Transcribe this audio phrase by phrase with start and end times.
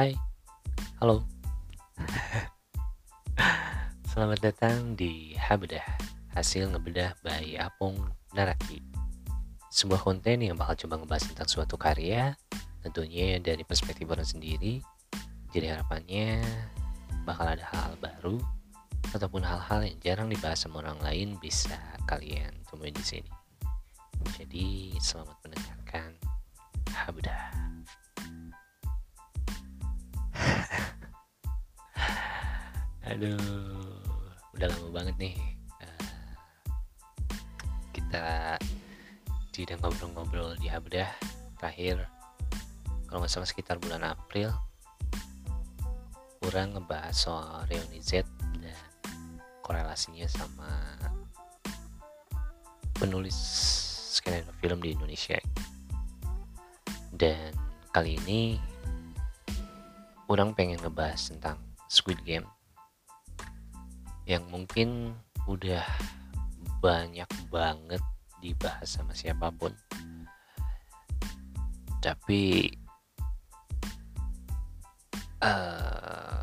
[0.00, 0.16] Hai,
[0.96, 1.28] halo.
[4.08, 5.84] Selamat datang di Habedah,
[6.32, 8.80] hasil ngebedah by Apung Naraki.
[9.68, 12.32] Sebuah konten yang bakal coba ngebahas tentang suatu karya,
[12.80, 14.80] tentunya dari perspektif orang sendiri.
[15.52, 16.40] Jadi harapannya
[17.28, 18.40] bakal ada hal baru
[19.12, 21.76] ataupun hal-hal yang jarang dibahas sama orang lain bisa
[22.08, 23.32] kalian temuin di sini.
[24.40, 26.16] Jadi selamat mendengarkan
[26.88, 27.59] Habedah.
[33.10, 33.34] Aduh,
[34.54, 35.34] udah lama banget nih
[35.82, 36.30] uh,
[37.90, 38.54] kita
[39.50, 41.10] tidak ngobrol-ngobrol di Habdah
[41.58, 42.06] terakhir.
[43.10, 44.54] Kalau nggak salah sekitar bulan April
[46.38, 48.22] kurang ngebahas soal reuni Z
[48.62, 48.78] dan
[49.66, 50.70] korelasinya sama
[52.94, 53.34] penulis
[54.14, 55.42] skenario film di Indonesia.
[57.10, 57.58] Dan
[57.90, 58.54] kali ini
[60.30, 61.58] orang pengen ngebahas tentang
[61.90, 62.59] Squid Game
[64.30, 65.10] yang mungkin
[65.50, 65.82] udah
[66.78, 67.98] banyak banget
[68.38, 69.74] dibahas sama siapa pun.
[71.98, 72.70] Tapi
[75.42, 76.38] uh,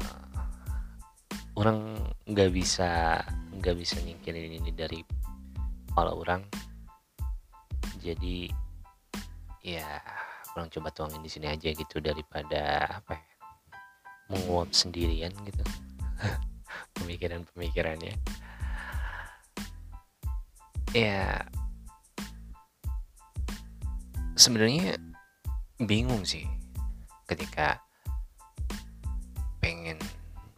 [1.55, 1.95] orang
[2.27, 3.23] nggak bisa
[3.55, 4.99] nggak bisa nyingkirin ini dari
[5.87, 6.43] kepala orang.
[8.03, 8.51] Jadi
[9.63, 9.87] ya
[10.59, 13.25] orang coba tuangin di sini aja gitu daripada apa ya
[14.27, 15.63] menguap sendirian gitu
[17.01, 18.15] pemikiran-pemikirannya.
[20.95, 21.45] Ya
[24.37, 25.01] sebenarnya
[25.81, 26.45] bingung sih
[27.25, 27.81] ketika
[29.61, 29.97] pengen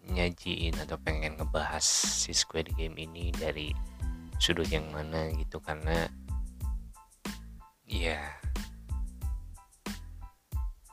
[0.10, 3.72] nyajiin atau pengen ngebahas si Squid Game ini dari
[4.40, 6.08] sudut yang mana gitu karena
[7.88, 8.20] ya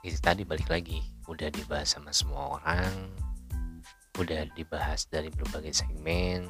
[0.07, 3.11] itu tadi balik lagi udah dibahas sama semua orang
[4.17, 6.49] udah dibahas dari berbagai segmen.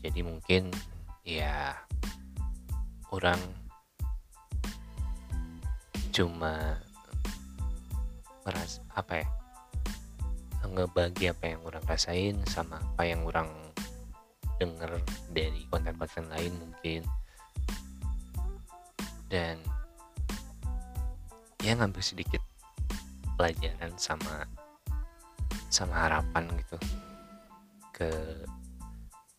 [0.00, 0.72] Jadi mungkin
[1.22, 1.76] ya
[3.12, 3.38] orang
[6.12, 6.80] cuma
[8.42, 9.28] meras apa ya
[10.72, 13.50] ngebagi apa yang orang rasain sama apa yang orang
[14.56, 17.04] denger dari konten-konten lain mungkin.
[19.28, 19.60] Dan
[21.60, 22.40] ya ngambil sedikit
[23.36, 24.48] pelajaran sama
[25.82, 26.78] sama harapan gitu
[27.90, 28.06] ke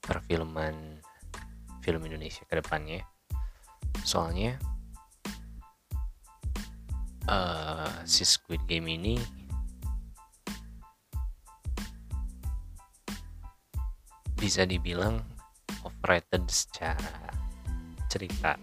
[0.03, 0.99] perfilman
[1.79, 2.99] film Indonesia ke depannya.
[4.03, 4.59] Soalnya
[7.31, 9.15] uh, si Squid Game ini
[14.35, 15.23] bisa dibilang
[15.87, 17.31] overrated secara
[18.11, 18.59] cerita.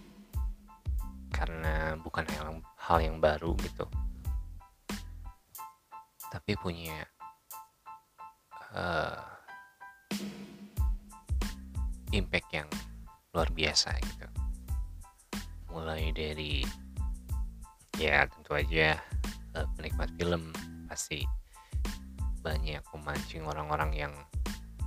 [1.33, 3.89] Karena bukan hal hal yang baru gitu.
[6.29, 7.01] Tapi punya
[8.75, 9.19] uh,
[12.11, 12.69] impact yang
[13.31, 14.27] luar biasa gitu.
[15.71, 16.63] Mulai dari
[17.95, 18.99] ya tentu aja
[19.55, 20.51] uh, penikmat film
[20.91, 21.23] pasti
[22.43, 24.13] banyak memancing orang-orang yang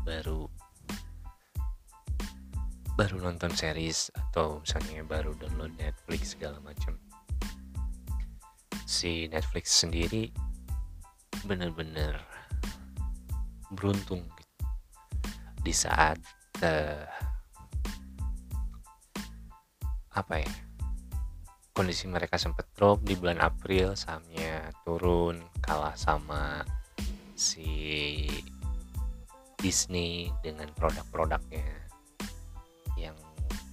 [0.04, 0.50] baru
[2.94, 6.94] baru nonton series atau misalnya baru download Netflix segala macam.
[8.84, 10.30] Si Netflix sendiri
[11.48, 12.33] bener-bener
[13.74, 14.64] beruntung gitu.
[15.60, 16.18] di saat
[16.62, 17.04] uh,
[20.14, 20.52] apa ya
[21.74, 26.62] kondisi mereka sempat drop di bulan April sahamnya turun kalah sama
[27.34, 28.30] si
[29.58, 31.66] Disney dengan produk-produknya
[32.94, 33.18] yang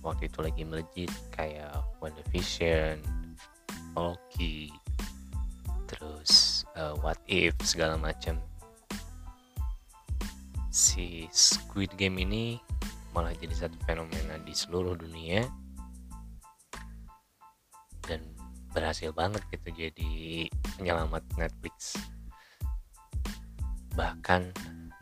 [0.01, 2.97] waktu itu lagi melejit kayak WandaVision,
[3.93, 4.73] Loki,
[5.85, 8.41] terus uh, What If segala macam
[10.71, 12.55] si Squid Game ini
[13.11, 15.43] malah jadi satu fenomena di seluruh dunia.
[18.07, 18.23] Dan
[18.71, 20.47] berhasil banget gitu jadi
[20.79, 21.99] penyelamat Netflix.
[23.99, 24.41] Bahkan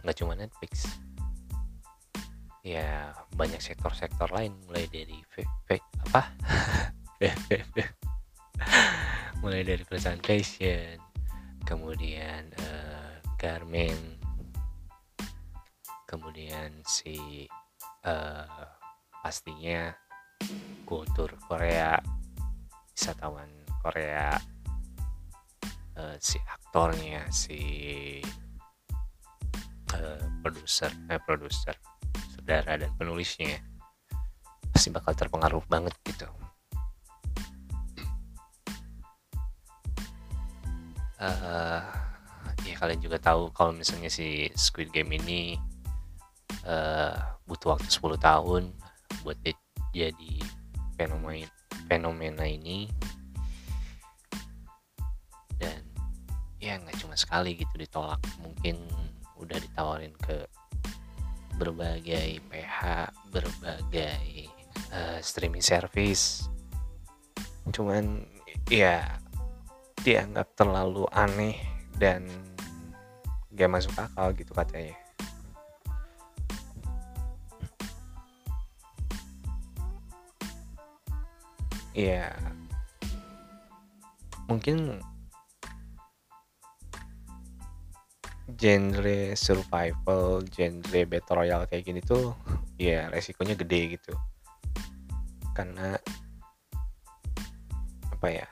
[0.02, 0.90] nggak cuma Netflix.
[2.66, 4.58] Ya banyak sektor-sektor lain.
[4.68, 5.46] Mulai dari v,
[6.10, 6.34] apa?
[9.46, 11.00] Mulai dari perusahaan fashion
[11.64, 14.19] kemudian uh, garment
[16.40, 17.44] kemudian si
[18.08, 18.48] uh,
[19.20, 19.92] pastinya
[20.88, 22.00] kultur Korea
[22.96, 23.52] wisatawan
[23.84, 24.40] Korea
[26.00, 27.60] uh, si aktornya si
[30.00, 31.76] uh, produser eh produser
[32.32, 33.60] saudara dan penulisnya
[34.72, 36.32] pasti bakal terpengaruh banget gitu.
[41.20, 41.84] Uh,
[42.64, 45.60] ya kalian juga tahu kalau misalnya si Squid Game ini
[46.66, 47.16] uh,
[47.46, 48.64] butuh waktu 10 tahun
[49.24, 49.38] buat
[49.96, 50.34] jadi
[50.96, 51.50] fenomena
[51.90, 52.88] fenomena ini.
[55.60, 55.84] Dan
[56.60, 58.80] ya nggak cuma sekali gitu ditolak mungkin
[59.40, 60.44] udah ditawarin ke
[61.60, 62.80] berbagai PH
[63.32, 64.48] berbagai
[64.96, 66.48] uh, streaming service.
[67.72, 68.24] Cuman
[68.72, 69.20] ya
[70.00, 71.60] dianggap terlalu aneh
[72.00, 72.24] dan
[73.52, 74.96] gak masuk akal gitu katanya
[81.94, 82.34] ya
[84.50, 84.98] mungkin
[88.60, 92.34] genre survival, genre battle royale kayak gini tuh
[92.76, 94.14] ya resikonya gede gitu.
[95.54, 95.96] Karena
[98.10, 98.48] apa ya?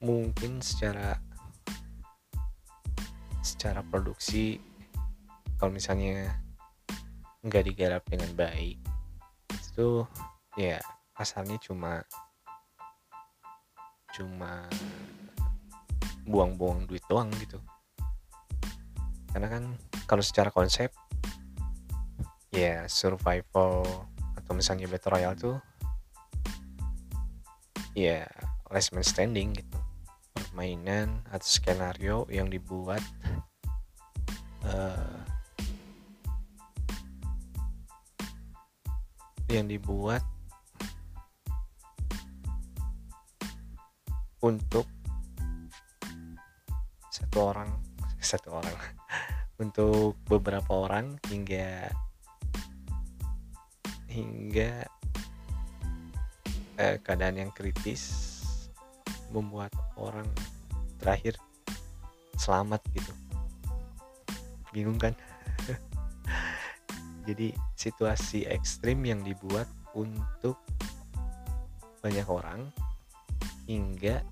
[0.00, 1.20] Mungkin secara
[3.44, 4.58] secara produksi
[5.58, 6.38] kalau misalnya
[7.42, 8.78] nggak digarap dengan baik
[9.78, 10.02] itu
[10.58, 10.82] ya
[11.18, 12.06] kasarnya cuma
[14.14, 14.70] cuma
[16.22, 17.58] buang-buang duit doang gitu.
[19.34, 19.64] Karena kan
[20.06, 20.94] kalau secara konsep
[22.54, 23.82] ya survival
[24.38, 25.58] atau misalnya battle royale tuh
[27.98, 28.22] ya
[28.70, 29.78] last man standing gitu.
[30.38, 33.02] Permainan atau skenario yang dibuat
[34.62, 35.18] uh,
[39.48, 40.22] yang dibuat
[44.44, 44.86] untuk
[47.08, 47.70] satu orang
[48.30, 48.76] satu orang.
[49.58, 51.90] Untuk beberapa orang hingga
[54.06, 54.86] hingga
[56.78, 58.38] eh, keadaan yang kritis
[59.34, 60.26] membuat orang
[61.02, 61.36] terakhir
[62.38, 63.12] selamat gitu.
[64.70, 65.12] Bingung kan?
[67.28, 70.56] Jadi situasi ekstrim yang dibuat untuk
[71.98, 72.70] banyak orang
[73.68, 74.24] hingga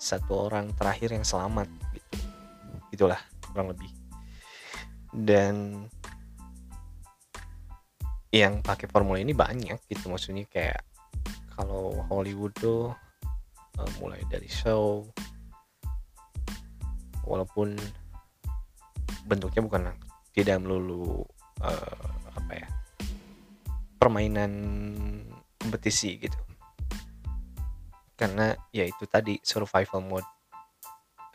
[0.00, 2.16] satu orang terakhir yang selamat gitu.
[2.96, 3.92] Itulah kurang lebih.
[5.12, 5.84] Dan
[8.32, 10.08] yang pakai formula ini banyak gitu.
[10.08, 10.80] Maksudnya kayak
[11.52, 12.88] kalau Hollywood tuh
[13.76, 15.04] uh, mulai dari show
[17.28, 17.76] walaupun
[19.28, 19.82] bentuknya bukan
[20.32, 21.20] tidak melulu
[21.60, 22.68] uh, apa ya
[24.00, 24.52] permainan
[25.60, 26.47] kompetisi gitu
[28.18, 30.26] karena ya itu tadi survival mode.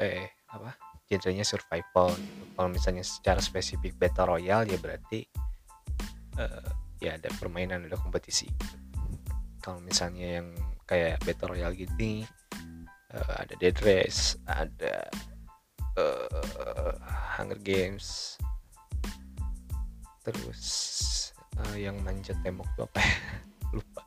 [0.04, 0.76] Eh apa?
[1.08, 2.44] Genrenya survival gitu.
[2.60, 5.24] kalau misalnya secara spesifik battle royale ya berarti
[6.38, 6.70] uh,
[7.00, 8.52] ya ada permainan ada kompetisi.
[9.64, 10.52] Kalau misalnya yang
[10.84, 12.28] kayak battle royale gini
[13.16, 15.08] uh, ada dead race ada
[15.96, 16.96] uh,
[17.40, 18.36] hunger games.
[20.24, 20.64] Terus
[21.64, 23.16] uh, yang manjat tembok tuh apa ya?
[23.80, 24.03] Lupa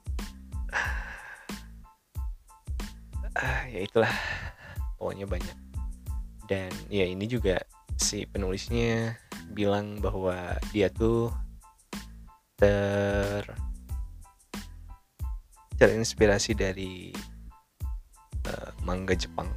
[3.37, 4.13] uh, ya itulah.
[4.97, 5.59] Pokoknya banyak.
[6.49, 7.61] Dan ya ini juga
[7.97, 9.17] si penulisnya
[9.53, 11.33] bilang bahwa dia tuh
[12.57, 13.45] ter
[15.77, 17.13] terinspirasi dari
[18.49, 19.49] uh, manga Jepang.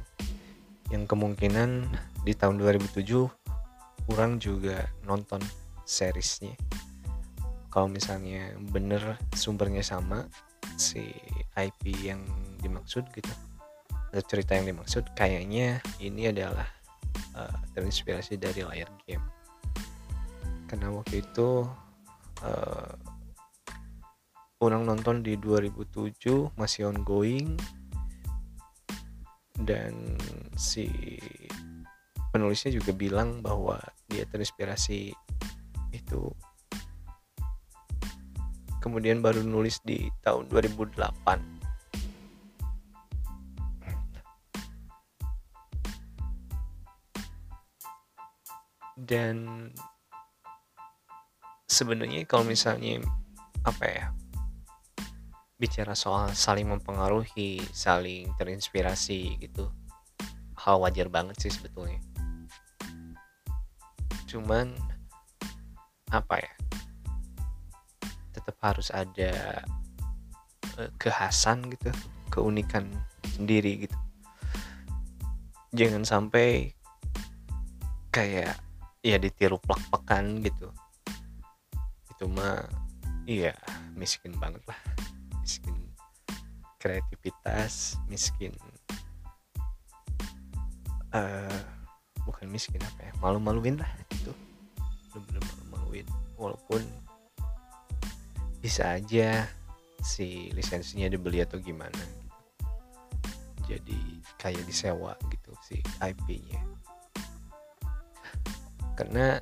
[0.92, 1.88] Yang kemungkinan
[2.26, 3.06] di tahun 2007
[4.04, 5.40] kurang juga nonton
[5.86, 6.52] seriesnya.
[7.70, 10.26] Kalau misalnya bener sumbernya sama
[10.74, 11.14] si
[11.54, 12.20] IP yang
[12.60, 13.30] dimaksud gitu
[14.26, 16.66] cerita yang dimaksud kayaknya ini adalah
[17.38, 19.22] uh, terinspirasi dari layar game
[20.70, 21.66] karena waktu itu
[22.46, 22.94] uh,
[24.60, 27.58] orang nonton di 2007 masih ongoing.
[29.60, 30.16] Dan
[30.56, 30.88] si
[32.32, 35.12] penulisnya juga bilang bahwa dia terinspirasi
[35.92, 36.22] itu.
[38.80, 41.59] Kemudian baru nulis di tahun 2008
[49.00, 49.68] dan
[51.70, 53.00] sebenarnya kalau misalnya
[53.64, 54.06] apa ya
[55.60, 59.68] bicara soal saling mempengaruhi saling terinspirasi gitu
[60.60, 62.00] hal wajar banget sih sebetulnya.
[64.28, 64.76] Cuman
[66.12, 66.54] apa ya
[68.36, 69.64] tetap harus ada
[70.76, 71.88] uh, kekhasan gitu
[72.28, 72.92] keunikan
[73.24, 73.96] sendiri gitu.
[75.72, 76.76] Jangan sampai
[78.10, 78.58] kayak
[79.00, 80.68] ya ditiru plak-plakan gitu.
[82.12, 82.64] Itu mah
[83.24, 83.56] iya
[83.96, 84.80] miskin banget lah.
[85.40, 85.90] Miskin
[86.80, 88.56] kreativitas miskin
[91.12, 91.60] uh,
[92.24, 94.32] bukan miskin apa ya malu-maluin lah itu
[95.12, 96.06] bener-bener malu-maluin
[96.40, 96.80] walaupun
[98.64, 99.44] bisa aja
[100.00, 103.76] si lisensinya dibeli atau gimana gitu.
[103.76, 104.00] jadi
[104.40, 106.64] kayak disewa gitu si IP-nya
[109.00, 109.40] karena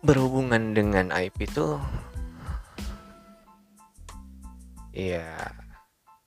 [0.00, 1.76] berhubungan dengan IP itu
[4.96, 5.36] ya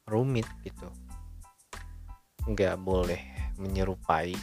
[0.06, 0.94] rumit gitu.
[2.46, 3.18] Nggak boleh
[3.58, 4.38] menyerupai.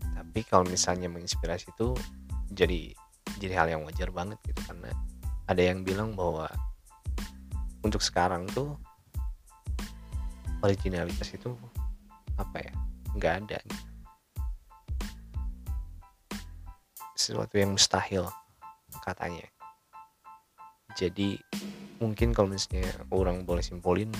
[0.00, 1.92] Tapi kalau misalnya menginspirasi itu
[2.48, 2.96] jadi
[3.36, 4.72] jadi hal yang wajar banget gitu.
[4.72, 4.88] Karena
[5.44, 6.48] ada yang bilang bahwa
[7.84, 8.72] untuk sekarang tuh
[10.64, 11.52] originalitas itu
[12.40, 12.72] apa ya?
[13.20, 13.60] Nggak ada.
[13.68, 13.93] gitu.
[17.24, 18.28] Sesuatu yang mustahil
[19.00, 19.48] katanya.
[20.92, 21.40] Jadi
[22.04, 24.12] mungkin kalau misalnya orang boleh simpulin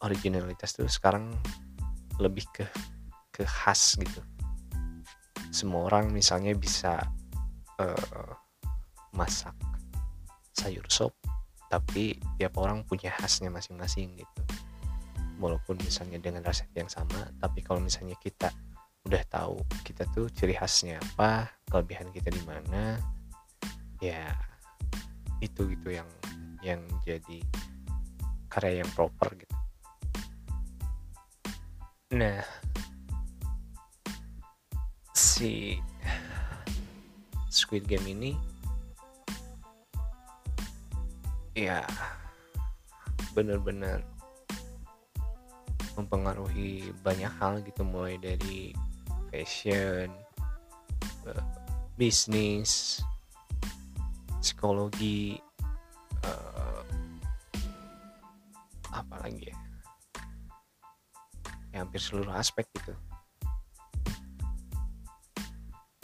[0.00, 1.36] originalitas tuh sekarang
[2.16, 2.64] lebih ke
[3.28, 4.24] ke khas gitu.
[5.52, 6.98] Semua orang misalnya bisa
[7.78, 8.32] uh,
[9.12, 9.54] masak
[10.56, 11.12] sayur sop
[11.68, 14.40] tapi tiap orang punya khasnya masing-masing gitu.
[15.42, 18.48] Walaupun misalnya dengan resep yang sama tapi kalau misalnya kita
[19.04, 22.96] udah tahu kita tuh ciri khasnya apa kelebihan kita di mana
[24.00, 24.32] ya
[25.44, 26.08] itu gitu yang
[26.64, 27.44] yang jadi
[28.48, 29.56] karya yang proper gitu.
[32.16, 32.40] Nah
[35.12, 35.76] si
[37.52, 38.32] Squid Game ini
[41.52, 41.84] ya
[43.36, 44.00] bener-bener
[45.94, 48.74] mempengaruhi banyak hal gitu mulai dari
[49.34, 50.14] fashion,
[51.26, 51.42] uh,
[51.98, 53.02] bisnis,
[54.38, 55.42] psikologi,
[56.22, 56.86] uh,
[58.94, 59.58] apa lagi ya?
[61.74, 62.94] ya hampir seluruh aspek gitu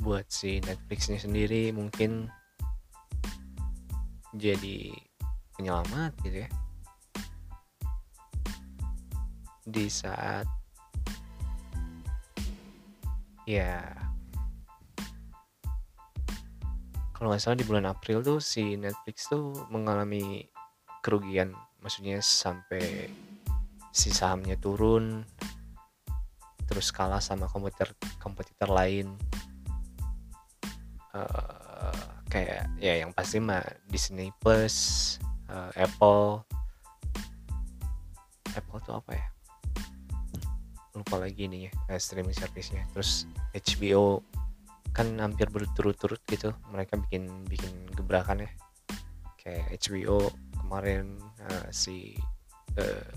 [0.03, 2.27] buat si Netflixnya sendiri mungkin
[4.35, 4.91] jadi
[5.55, 6.51] penyelamat gitu ya
[9.71, 10.51] di saat
[13.51, 13.83] ya
[17.21, 20.49] kalau nggak salah di bulan April tuh si Netflix tuh mengalami
[21.05, 21.53] kerugian.
[21.85, 23.13] Maksudnya sampai
[23.93, 25.21] si sahamnya turun
[26.65, 29.21] terus kalah sama komputer kompetitor lain.
[31.13, 35.19] Uh, kayak ya yang pasti mah Disney Plus
[35.53, 36.41] uh, Apple.
[38.57, 39.29] Apple tuh apa ya
[40.95, 42.87] lupa lagi nih ya uh, streaming service-nya.
[42.95, 44.25] Terus HBO
[44.91, 48.51] kan hampir berturut-turut gitu mereka bikin bikin gebrakan ya
[49.39, 51.15] kayak HBO kemarin
[51.47, 52.19] uh, si
[52.79, 53.11] uh,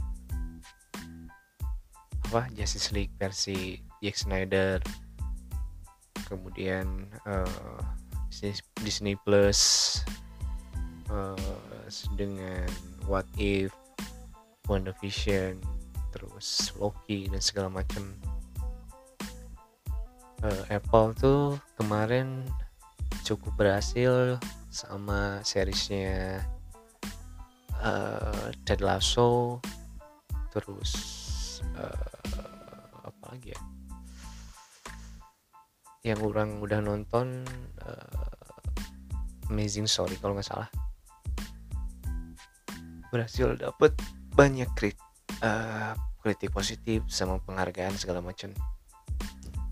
[2.29, 4.77] apa Justice League versi Zack Snyder.
[6.25, 7.81] Kemudian uh,
[8.33, 9.61] Disney, Disney Plus
[11.13, 11.37] uh,
[12.17, 12.65] dengan
[13.05, 13.69] What If
[14.65, 15.61] WandaVision
[16.13, 18.13] terus Loki dan segala macam
[20.45, 22.45] uh, Apple tuh kemarin
[23.25, 24.37] cukup berhasil
[24.69, 26.45] sama seriesnya
[27.81, 29.57] uh, Ted Lasso.
[30.53, 30.93] Terus
[31.73, 33.61] uh, apa lagi ya?
[36.13, 37.41] Yang orang udah nonton
[37.81, 40.69] uh, Amazing Story kalau nggak salah.
[43.09, 43.93] Berhasil dapet
[44.33, 45.12] banyak kritik
[45.43, 48.55] uh, kritik positif sama penghargaan segala macam.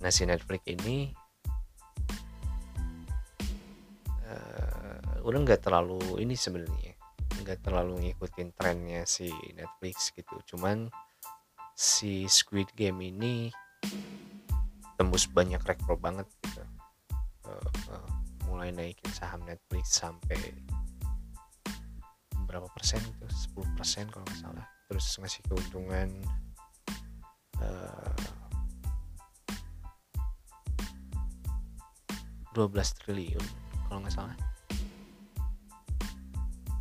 [0.04, 1.08] Nah si Netflix ini
[4.28, 6.94] uh, udah nggak terlalu ini sebenarnya
[7.42, 10.36] nggak terlalu ngikutin trennya si Netflix gitu.
[10.54, 10.92] Cuman
[11.72, 13.50] si Squid Game ini
[15.00, 16.62] tembus banyak rekor banget gitu.
[17.48, 18.12] Uh, uh,
[18.46, 20.38] mulai naikin saham Netflix sampai
[22.46, 23.26] berapa persen itu?
[23.56, 26.12] 10 persen kalau nggak salah terus ngasih keuntungan
[27.64, 28.28] uh, eh,
[32.52, 33.46] 12 triliun
[33.88, 34.36] kalau nggak salah.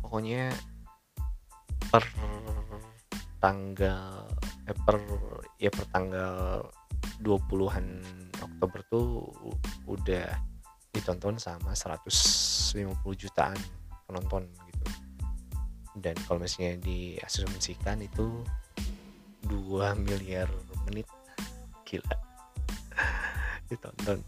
[0.03, 0.51] Pokoknya
[1.87, 2.03] per
[3.39, 4.27] tanggal
[4.67, 4.99] eh, per
[5.55, 6.67] ya per tanggal
[7.23, 7.87] 20-an
[8.43, 9.31] Oktober tuh
[9.87, 10.27] udah
[10.91, 12.75] ditonton sama 150
[13.15, 13.55] jutaan
[14.03, 14.51] penonton
[15.99, 18.43] dan kalau misalnya diasumsikan itu
[19.47, 20.47] 2 miliar
[20.87, 21.07] menit.
[21.83, 22.15] Gila.
[23.67, 24.19] Ditonton.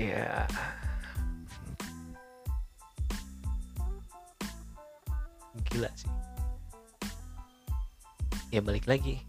[0.00, 0.48] Ya
[5.70, 6.10] gila sih.
[8.50, 9.22] Ya balik lagi.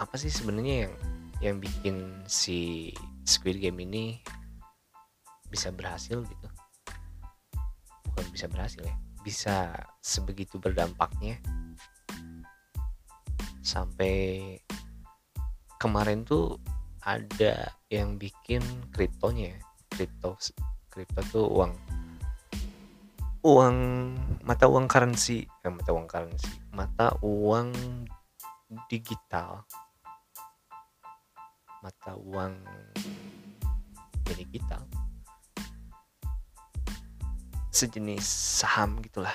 [0.00, 0.94] Apa sih sebenarnya yang
[1.42, 2.90] yang bikin si
[3.28, 4.22] Squid Game ini
[5.52, 6.48] bisa berhasil gitu
[8.12, 8.96] bukan bisa berhasil ya.
[9.24, 9.72] Bisa
[10.04, 11.40] sebegitu berdampaknya
[13.64, 14.58] sampai
[15.80, 16.60] kemarin tuh
[17.02, 18.62] ada yang bikin
[18.94, 19.58] kriptonya
[19.90, 20.38] kripto
[20.90, 21.72] kripto tuh uang
[23.42, 23.76] uang
[24.44, 25.48] mata uang currency.
[25.64, 26.52] Eh, mata uang currency.
[26.70, 27.74] Mata uang
[28.86, 29.66] digital.
[31.82, 32.54] Mata uang
[34.22, 35.01] digital
[37.72, 38.22] sejenis
[38.60, 39.32] saham gitulah.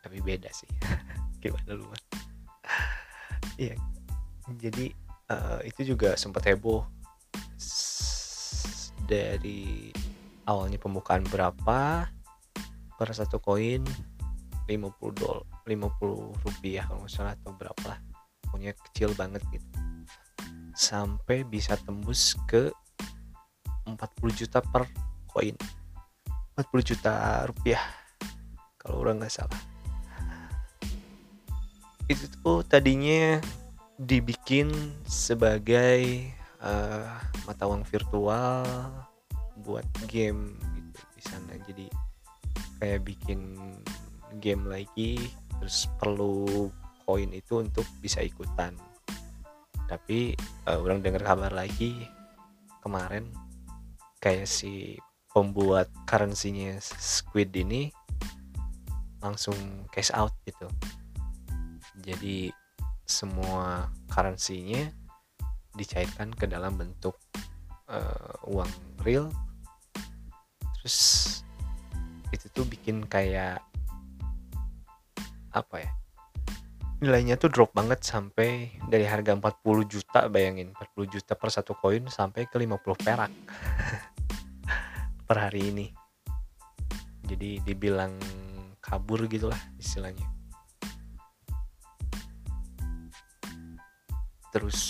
[0.00, 0.68] Tapi beda sih.
[1.44, 1.84] Gimana lu
[3.60, 3.76] iya.
[4.56, 4.88] Jadi
[5.28, 6.88] uh, itu juga sempat heboh.
[9.04, 9.92] Dari
[10.48, 12.08] awalnya pembukaan berapa
[12.96, 13.84] per satu koin?
[14.64, 18.00] 50 dolar 50 rupiah kalau nggak atau berapa lah.
[18.48, 19.68] Pokoknya kecil banget gitu.
[20.72, 22.72] Sampai bisa tembus ke
[23.94, 24.86] 40 juta per
[25.30, 25.56] koin.
[26.54, 27.82] 40 juta rupiah
[28.78, 29.62] kalau orang nggak salah.
[32.06, 33.40] Itu tuh tadinya
[33.96, 34.70] dibikin
[35.08, 36.28] sebagai
[36.60, 37.08] uh,
[37.46, 38.66] mata uang virtual
[39.64, 41.52] buat game gitu di sana.
[41.64, 41.86] Jadi
[42.82, 43.56] kayak bikin
[44.42, 45.16] game lagi
[45.58, 46.68] terus perlu
[47.08, 48.76] koin itu untuk bisa ikutan.
[49.88, 50.36] Tapi
[50.68, 52.04] uh, orang dengar kabar lagi
[52.84, 53.32] kemarin
[54.24, 54.96] kayak si
[55.36, 57.92] pembuat currency-nya Squid ini
[59.20, 60.64] langsung cash out gitu.
[62.00, 62.48] Jadi
[63.04, 64.88] semua currency-nya
[65.76, 67.20] dicairkan ke dalam bentuk
[67.92, 68.72] uh, uang
[69.04, 69.28] real.
[70.80, 70.96] Terus
[72.32, 73.60] itu tuh bikin kayak
[75.52, 75.92] apa ya?
[77.04, 82.08] Nilainya tuh drop banget sampai dari harga 40 juta bayangin 40 juta per satu koin
[82.08, 83.32] sampai ke 50 perak.
[85.24, 85.86] per hari ini.
[87.24, 88.12] Jadi dibilang
[88.84, 90.28] kabur gitulah istilahnya.
[94.52, 94.80] Terus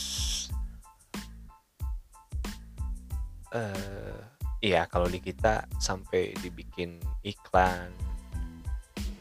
[3.54, 4.18] uh,
[4.60, 7.94] iya kalau di kita sampai dibikin iklan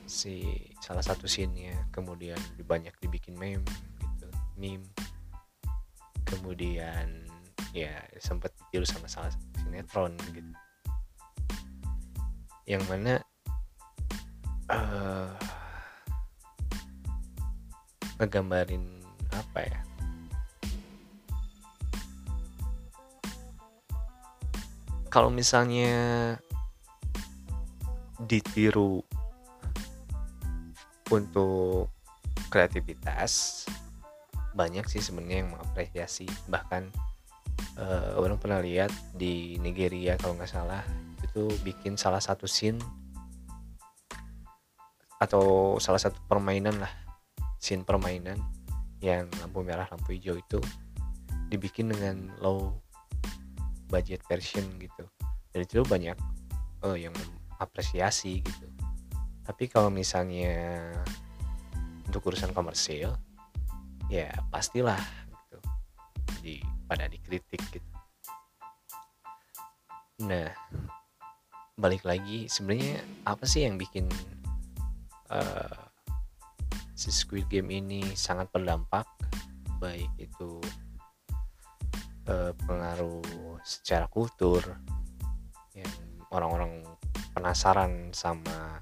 [0.04, 0.44] si
[0.84, 3.64] salah satu scene-nya kemudian banyak dibikin meme
[4.02, 4.90] gitu meme.
[6.26, 7.30] Kemudian
[7.78, 10.50] ya sempat ditiru sama salah satu sinetron gitu
[12.64, 13.20] yang mana
[14.72, 15.32] uh,
[18.20, 18.84] ngegambarin
[19.34, 19.80] apa ya?
[25.14, 25.94] Kalau misalnya
[28.26, 29.06] ditiru
[31.14, 31.92] untuk
[32.50, 33.66] kreativitas
[34.58, 36.26] banyak sih sebenarnya yang mengapresiasi.
[36.50, 36.84] Bahkan
[37.78, 40.82] uh, orang pernah lihat di Nigeria kalau nggak salah
[41.34, 42.78] itu bikin salah satu scene
[45.18, 46.94] atau salah satu permainan lah
[47.58, 48.38] scene permainan
[49.02, 50.62] yang lampu merah lampu hijau itu
[51.50, 52.78] dibikin dengan low
[53.90, 55.10] budget version gitu.
[55.50, 56.14] Dan itu banyak
[56.86, 57.18] uh, yang
[57.58, 58.70] apresiasi gitu.
[59.42, 60.94] Tapi kalau misalnya
[62.06, 63.10] untuk urusan komersil
[64.06, 65.02] ya pastilah
[65.34, 65.58] gitu.
[66.46, 67.92] Di pada dikritik gitu.
[70.30, 70.54] Nah
[71.74, 74.06] balik lagi sebenarnya apa sih yang bikin
[75.34, 75.82] uh,
[76.94, 79.10] si Squid Game ini sangat berdampak?
[79.82, 80.62] Baik itu
[82.30, 83.26] uh, pengaruh
[83.66, 84.62] secara kultur
[85.74, 85.90] yang
[86.30, 86.86] orang-orang
[87.34, 88.78] penasaran sama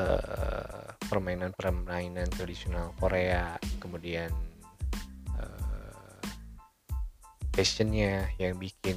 [0.00, 4.32] uh, permainan-permainan tradisional Korea kemudian
[5.36, 6.20] uh,
[7.52, 8.96] fashionnya yang bikin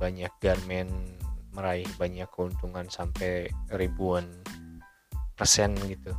[0.00, 1.17] banyak garment
[1.58, 4.30] meraih banyak keuntungan sampai ribuan
[5.34, 6.14] persen gitu.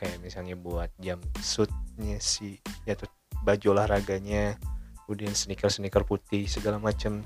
[0.00, 2.56] Kayak misalnya buat jam suitnya si
[2.88, 3.12] ya tuh
[3.44, 4.56] baju olahraganya
[5.04, 7.20] kemudian sneaker sneaker putih segala macam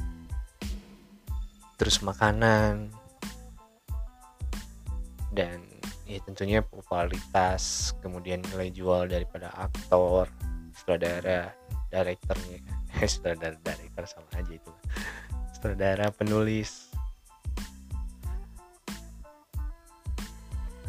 [1.79, 2.91] terus makanan.
[5.31, 5.63] Dan
[6.03, 10.27] ya tentunya popularitas kemudian nilai jual daripada aktor
[10.75, 11.55] sutradara
[11.95, 12.59] direkturnya
[13.11, 14.73] sutradara direktur sama aja itu.
[15.55, 16.90] Sutradara penulis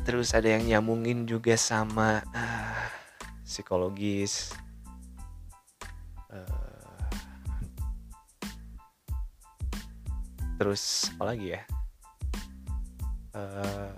[0.01, 2.85] terus ada yang nyambungin juga sama uh,
[3.45, 4.55] psikologis.
[6.31, 7.05] Uh,
[10.57, 11.61] terus apa lagi ya?
[13.31, 13.95] Uh,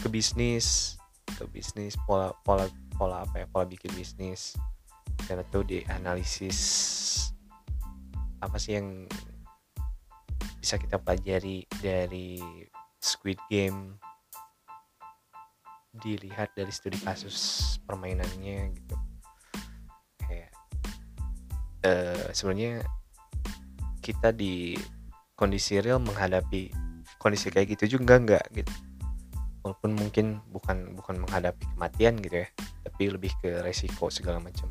[0.00, 0.98] ke bisnis
[1.38, 3.46] ke bisnis pola pola pola apa ya?
[3.50, 4.56] Pola bikin bisnis.
[5.28, 6.60] Dan itu dianalisis
[8.44, 9.08] apa sih yang
[10.60, 12.40] bisa kita pelajari dari
[13.00, 14.00] Squid Game
[16.02, 18.96] dilihat dari studi kasus permainannya gitu.
[20.26, 20.50] Kayak
[21.86, 22.82] uh, sebenarnya
[24.02, 24.74] kita di
[25.38, 26.70] kondisi real menghadapi
[27.18, 28.72] kondisi kayak gitu juga enggak gitu.
[29.64, 32.48] Walaupun mungkin bukan bukan menghadapi kematian gitu ya
[32.84, 34.68] tapi lebih ke resiko segala macam.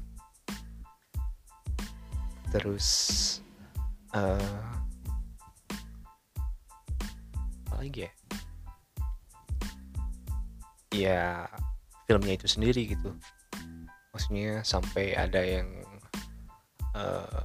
[2.53, 2.87] Terus
[4.13, 4.69] uh,
[7.65, 8.11] apa lagi ya
[10.93, 11.49] ya
[12.05, 13.17] filmnya itu sendiri gitu.
[14.13, 15.67] Maksudnya sampai ada yang
[16.93, 17.41] uh,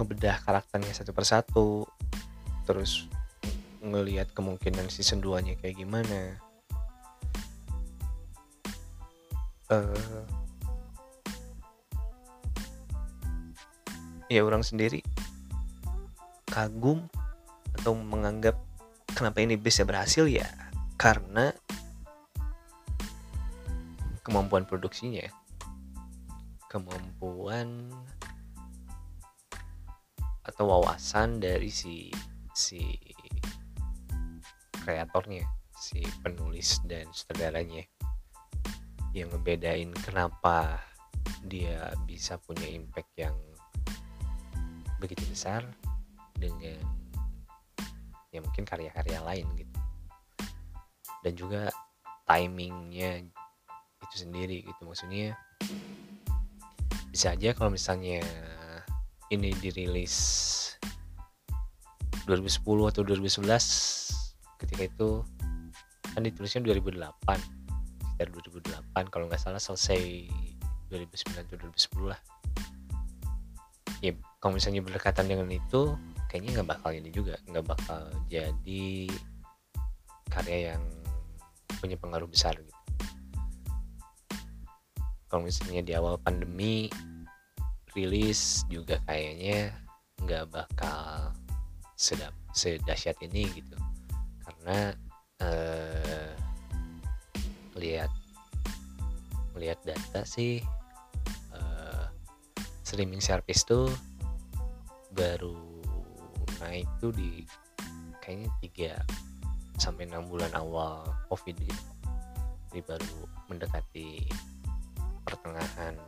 [0.00, 1.68] ngebedah karakternya satu persatu
[2.64, 3.04] terus
[3.84, 6.40] ngelihat kemungkinan season 2 nya kayak gimana.
[9.70, 10.24] Uh,
[14.26, 14.98] ya orang sendiri
[16.50, 17.06] kagum
[17.78, 18.58] atau menganggap
[19.14, 20.46] kenapa ini bisa berhasil ya?
[20.94, 21.50] Karena
[24.22, 25.26] kemampuan produksinya.
[26.70, 27.90] Kemampuan
[30.46, 32.10] atau wawasan dari si
[32.54, 32.98] si
[34.82, 35.46] kreatornya
[35.76, 37.84] si penulis dan sutradaranya
[39.16, 40.78] yang ngebedain kenapa
[41.42, 43.34] dia bisa punya impact yang
[45.00, 45.64] begitu besar
[46.36, 46.99] dengan
[48.30, 49.78] ya mungkin karya-karya lain gitu.
[51.20, 51.70] Dan juga
[52.24, 53.26] timingnya
[54.02, 54.82] itu sendiri gitu.
[54.86, 55.36] Maksudnya
[57.10, 58.22] bisa aja kalau misalnya
[59.30, 60.16] ini dirilis
[62.26, 63.46] 2010 atau 2011
[64.62, 65.22] ketika itu
[66.14, 67.60] kan ditulisnya 2008
[68.20, 68.36] sekitar
[68.92, 70.28] 2008 kalau nggak salah selesai
[70.92, 72.20] 2009 atau 2010 lah.
[74.04, 74.12] Ya
[74.44, 75.96] kalau misalnya berdekatan dengan itu
[76.30, 79.10] kayaknya nggak bakal ini juga nggak bakal jadi
[80.30, 80.82] karya yang
[81.82, 82.78] punya pengaruh besar gitu.
[85.26, 86.86] Kalau misalnya di awal pandemi
[87.98, 89.74] rilis juga kayaknya
[90.22, 91.34] nggak bakal
[91.98, 93.74] sedap sedahsyat ini gitu.
[94.46, 94.94] Karena
[95.42, 96.30] eh,
[97.74, 98.10] lihat
[99.58, 100.62] lihat data sih
[102.90, 103.86] streaming service tuh
[105.14, 105.69] baru
[106.60, 107.44] naik tuh di
[108.20, 108.50] kayaknya
[109.76, 111.84] 3 sampai 6 bulan awal covid gitu
[112.70, 113.18] jadi baru
[113.50, 114.30] mendekati
[115.26, 115.98] pertengahan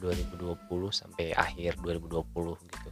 [0.00, 0.56] 2020
[0.92, 2.24] sampai akhir 2020
[2.68, 2.90] gitu.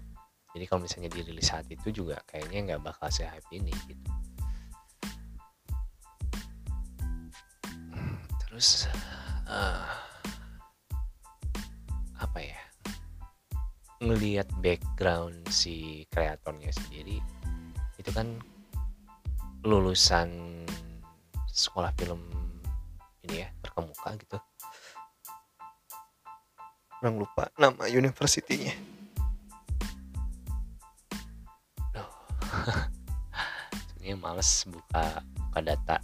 [0.56, 4.08] Jadi kalau misalnya dirilis saat itu juga kayaknya nggak bakal sehype ini gitu.
[8.48, 8.88] Terus
[9.48, 10.07] uh,
[13.98, 17.18] ngelihat background si kreatornya sendiri
[17.98, 18.38] itu kan
[19.66, 20.62] lulusan
[21.50, 22.22] sekolah film
[23.26, 24.38] ini ya berkemuka gitu
[27.02, 28.70] orang lupa nama universitinya
[31.90, 32.10] Duh.
[33.98, 35.98] ini males buka buka data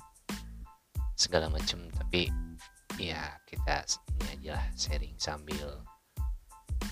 [1.15, 2.27] segala macam tapi
[2.99, 3.87] ya kita
[4.19, 5.83] ini aja lah sharing sambil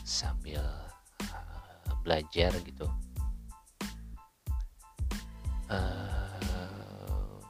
[0.06, 0.62] sambil
[2.02, 2.86] belajar gitu.
[5.72, 7.40] Uh,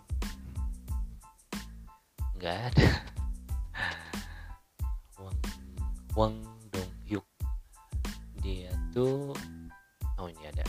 [2.39, 2.89] nggak ada.
[5.23, 5.39] Wang
[6.15, 6.37] Wang
[6.71, 7.27] Dong Hyuk.
[8.45, 9.35] Dia tuh
[10.21, 10.63] oh ini ada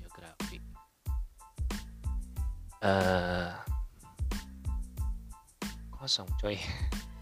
[0.00, 0.58] biografi.
[2.82, 3.54] Uh,
[5.94, 6.58] kosong coy.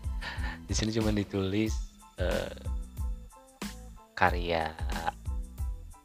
[0.69, 1.77] Di sini cuma ditulis
[2.17, 2.57] uh,
[4.15, 4.71] karya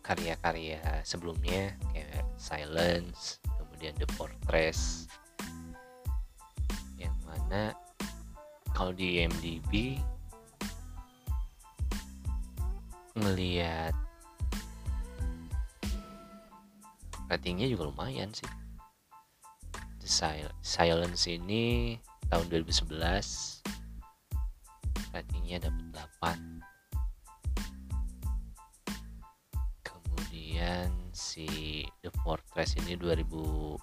[0.01, 5.05] karya-karya sebelumnya kayak Silence, kemudian The Fortress
[6.97, 7.77] yang mana
[8.73, 10.01] kalau di IMDb
[13.13, 13.93] ngelihat
[17.29, 18.49] ratingnya juga lumayan sih.
[20.01, 20.09] The
[20.65, 21.99] Silence ini
[22.33, 22.97] tahun 2011
[25.13, 25.85] ratingnya dapat
[26.23, 26.68] 8
[30.59, 31.47] kemudian si
[32.03, 33.79] The Fortress ini 2017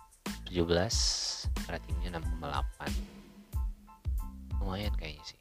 [1.73, 5.41] ratingnya 6,8 lumayan kayaknya sih.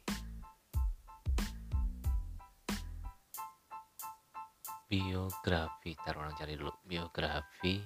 [4.88, 6.72] Biografi taruh orang cari dulu.
[6.88, 7.84] Biografi.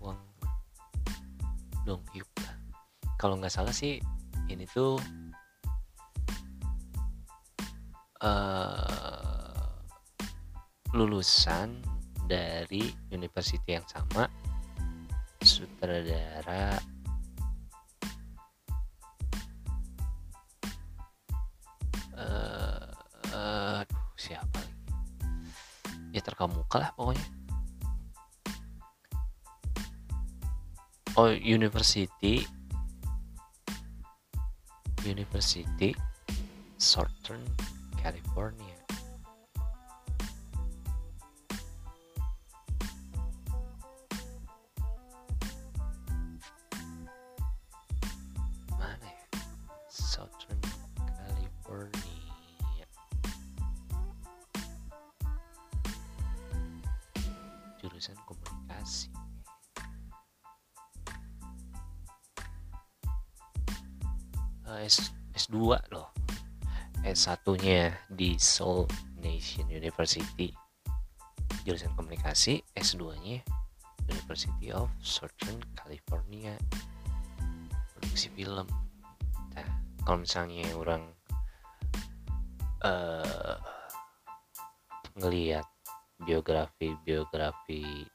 [0.00, 0.24] Wang
[1.84, 2.32] Dong Hyuk.
[3.20, 4.00] Kalau nggak salah sih
[4.48, 4.96] ini tuh
[8.20, 9.64] uh,
[10.92, 11.80] lulusan
[12.28, 14.28] dari university yang sama
[15.40, 16.76] sutradara
[22.14, 22.86] uh,
[23.32, 23.80] uh,
[24.14, 24.84] siapa lagi?
[26.12, 27.26] Ya terkemuka lah pokoknya.
[31.18, 32.46] Oh university
[35.02, 35.96] University
[36.78, 37.42] Southern
[38.02, 38.79] California
[67.10, 68.86] S1 nya di Seoul
[69.18, 70.54] Nation University.
[71.66, 73.38] Jurusan komunikasi S2 nya
[74.06, 76.54] University of Southern California.
[77.98, 78.66] Produksi film.
[79.58, 79.68] Nah
[80.06, 81.02] kalau misalnya orang
[82.86, 83.58] uh,
[85.18, 85.66] ngelihat
[86.22, 88.06] biografi-biografi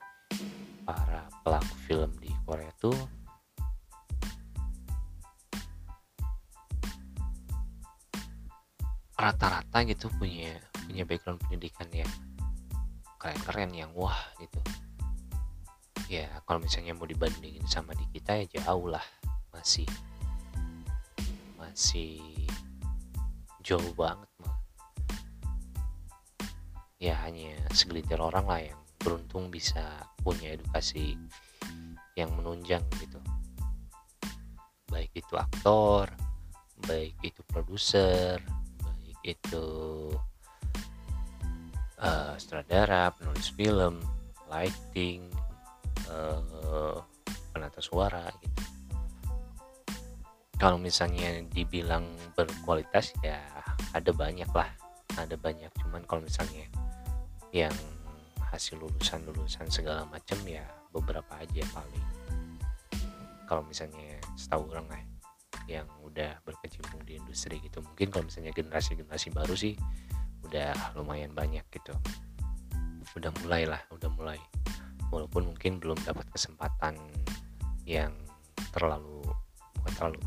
[0.88, 2.96] para pelaku film di Korea tuh
[9.16, 12.12] rata-rata gitu punya punya background pendidikan yang
[13.16, 14.60] keren-keren yang wah gitu.
[16.12, 19.04] Ya kalau misalnya mau dibandingin sama di kita ya jauh lah.
[19.56, 19.88] Masih
[21.58, 22.22] masih
[23.64, 24.56] jauh banget mah.
[27.02, 31.18] Ya hanya segelintir orang lah yang beruntung bisa punya edukasi
[32.14, 33.18] yang menunjang gitu.
[34.92, 36.14] Baik itu aktor
[36.86, 38.38] baik itu produser
[39.26, 39.66] itu
[41.98, 43.98] uh, sutradara, penulis film,
[44.46, 45.26] lighting,
[46.14, 47.02] uh,
[47.50, 48.62] penata suara gitu.
[50.56, 53.44] Kalau misalnya dibilang berkualitas ya
[53.92, 54.72] ada banyak lah,
[55.20, 55.68] ada banyak.
[55.84, 56.70] Cuman kalau misalnya
[57.52, 57.76] yang
[58.40, 60.64] hasil lulusan-lulusan segala macam ya
[60.96, 62.08] beberapa aja paling.
[63.46, 65.15] Kalau misalnya setahu orang lah
[65.66, 67.82] yang udah berkecimpung di industri gitu.
[67.82, 69.74] Mungkin kalau misalnya generasi-generasi baru sih
[70.46, 71.94] udah lumayan banyak gitu.
[73.18, 74.38] Udah mulai lah udah mulai.
[75.10, 76.98] Walaupun mungkin belum dapat kesempatan
[77.86, 78.14] yang
[78.74, 79.22] terlalu
[79.78, 80.22] bukan terlalu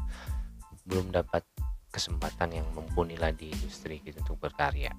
[0.88, 1.44] belum dapat
[1.92, 4.90] kesempatan yang mumpuni lah di industri gitu untuk berkarya.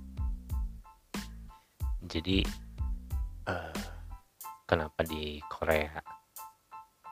[1.99, 2.41] Jadi
[3.47, 3.83] uh,
[4.63, 5.99] kenapa di Korea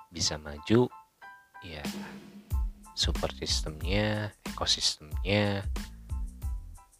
[0.07, 0.87] bisa maju?
[1.65, 1.81] Ya
[2.97, 5.61] support sistemnya ekosistemnya.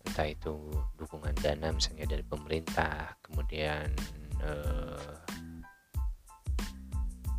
[0.06, 0.70] Entah itu
[1.02, 3.90] dukungan dana misalnya dari pemerintah kemudian
[4.46, 5.16] eh,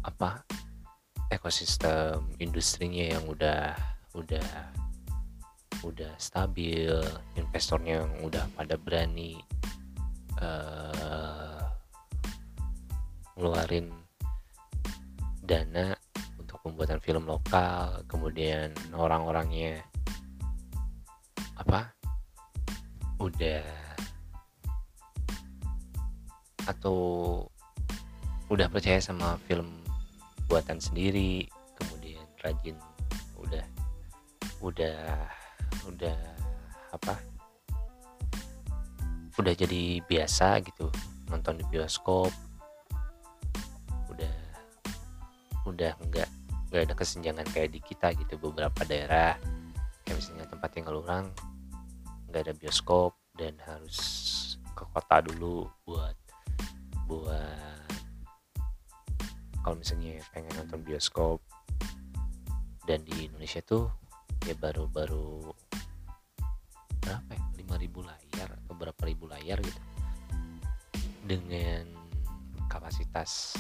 [0.02, 0.42] apa
[1.30, 3.78] ekosistem industrinya yang udah
[4.18, 4.50] udah
[5.86, 6.90] udah stabil
[7.38, 9.38] investornya yang udah pada berani
[10.42, 11.62] eh,
[13.38, 13.94] ngeluarin
[15.46, 15.94] dana
[16.72, 19.80] pembuatan film lokal kemudian orang-orangnya
[21.56, 21.90] apa
[23.18, 23.64] udah
[26.68, 26.98] atau
[28.52, 29.80] udah percaya sama film
[30.48, 32.76] buatan sendiri kemudian rajin
[33.40, 33.64] udah
[34.60, 35.00] udah
[35.88, 36.18] udah
[36.92, 37.14] apa
[39.38, 40.90] udah jadi biasa gitu
[41.28, 42.32] nonton di bioskop
[44.08, 44.36] udah
[45.68, 46.30] udah enggak
[46.68, 49.36] nggak ada kesenjangan kayak di kita gitu beberapa daerah.
[50.04, 51.32] Kayak misalnya tempat tinggal orang
[52.28, 53.98] nggak ada bioskop dan harus
[54.76, 56.16] ke kota dulu buat
[57.08, 57.88] buat
[59.64, 61.40] kalau misalnya pengen nonton bioskop.
[62.88, 63.88] Dan di Indonesia tuh
[64.48, 65.52] ya baru-baru
[67.04, 67.44] berapa ya?
[67.60, 69.80] 5000 layar atau berapa ribu layar gitu.
[71.28, 71.84] Dengan
[72.68, 73.56] kapasitas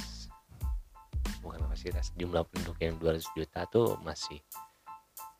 [1.48, 4.36] bukan kapasitas jumlah penduduk yang 200 juta tuh masih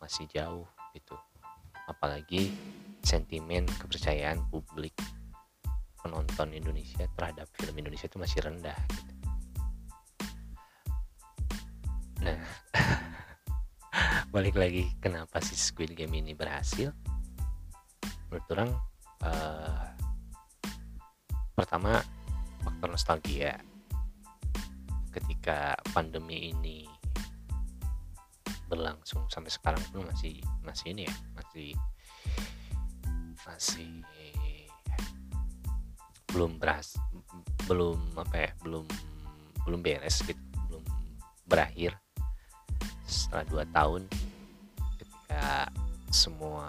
[0.00, 0.64] masih jauh
[0.96, 1.12] gitu.
[1.84, 2.48] Apalagi
[3.04, 4.96] sentimen kepercayaan publik
[6.00, 9.12] penonton Indonesia terhadap film Indonesia itu masih rendah gitu.
[12.18, 12.40] nah
[14.34, 16.88] balik lagi kenapa si Squid Game ini berhasil?
[18.32, 18.70] Menurut orang
[19.28, 19.86] uh,
[21.52, 22.00] pertama
[22.64, 23.60] faktor nostalgia
[25.12, 26.84] ketika pandemi ini
[28.68, 31.70] berlangsung sampai sekarang pun masih masih ini ya masih
[33.48, 34.04] masih
[36.28, 37.00] belum beras
[37.64, 38.84] belum apa ya belum
[39.64, 40.84] belum beres gitu belum
[41.48, 41.96] berakhir
[43.08, 44.02] setelah dua tahun
[45.00, 45.72] ketika
[46.12, 46.68] semua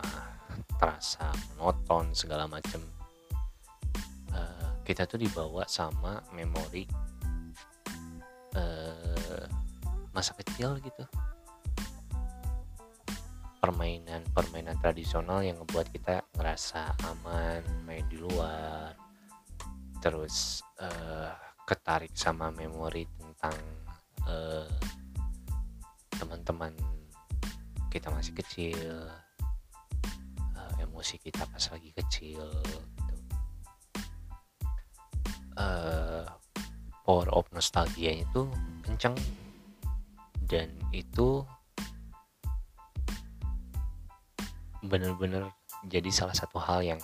[0.80, 1.28] terasa
[1.60, 2.80] monoton segala macam
[4.32, 6.88] uh, kita tuh dibawa sama memori
[8.56, 9.46] uh,
[10.16, 11.04] masa kecil gitu.
[13.60, 18.96] Permainan-permainan tradisional yang ngebuat kita ngerasa aman main di luar.
[20.00, 21.36] Terus uh,
[21.68, 23.58] ketarik sama memori tentang
[24.26, 24.72] uh,
[26.16, 26.72] teman-teman
[27.92, 29.12] kita masih kecil.
[30.56, 33.16] Uh, emosi kita pas lagi kecil gitu.
[35.60, 36.24] uh,
[37.10, 38.46] power of nostalgia itu
[38.86, 39.18] kenceng.
[40.46, 41.42] Dan itu
[44.86, 45.50] bener-bener
[45.90, 47.02] jadi salah satu hal yang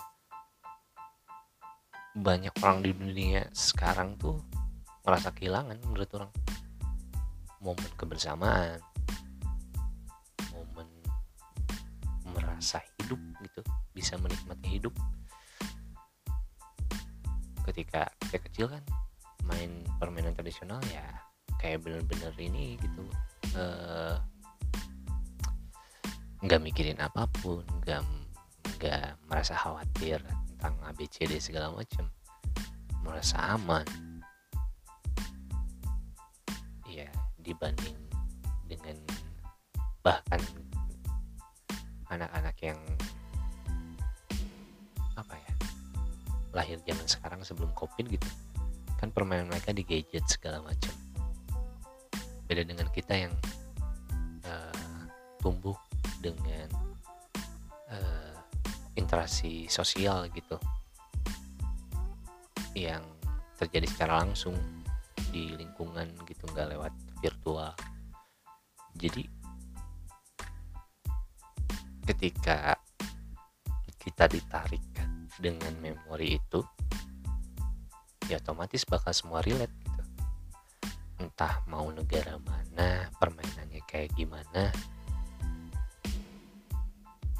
[2.14, 4.38] banyak orang di dunia sekarang tuh
[5.02, 6.30] merasa kehilangan menurut orang.
[7.66, 8.78] Momen kebersamaan
[10.54, 10.86] momen
[12.30, 14.94] merasa hidup gitu bisa menikmati hidup.
[17.66, 18.86] Ketika kita kecil kan
[19.46, 21.06] main permainan tradisional ya
[21.62, 23.04] kayak bener-bener ini gitu.
[23.56, 24.20] Uh,
[26.44, 28.06] nggak mikirin apa pun nggak
[28.78, 32.10] nggak merasa khawatir tentang ABCD segala macam
[33.02, 33.86] merasa aman.
[36.86, 37.10] Ya
[37.42, 37.98] dibanding
[38.70, 38.98] dengan
[40.06, 40.42] bahkan
[42.14, 42.80] anak-anak yang
[45.18, 45.54] apa ya
[46.54, 48.30] lahir zaman sekarang sebelum covid gitu
[48.96, 50.94] kan permainan mereka di gadget segala macam.
[52.46, 53.34] Beda dengan kita yang
[54.46, 55.04] uh,
[55.42, 55.76] tumbuh
[56.22, 56.70] dengan
[57.92, 58.36] uh,
[58.96, 60.58] interaksi sosial gitu.
[62.76, 63.04] Yang
[63.56, 64.56] terjadi secara langsung
[65.32, 67.72] di lingkungan gitu nggak lewat virtual.
[68.96, 69.24] Jadi
[72.06, 72.78] ketika
[74.00, 74.86] kita ditarik
[75.42, 76.62] dengan memori itu
[78.26, 80.04] ya otomatis bakal semua relate gitu.
[81.22, 84.74] Entah mau negara mana permainannya kayak gimana.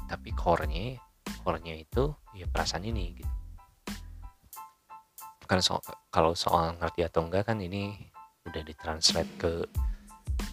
[0.06, 1.02] Tapi core-nya
[1.42, 3.34] core-nya itu ya perasaan ini gitu.
[5.46, 5.78] Kan so
[6.10, 7.94] kalau soal ngerti atau enggak kan ini
[8.46, 9.52] udah ditranslate ke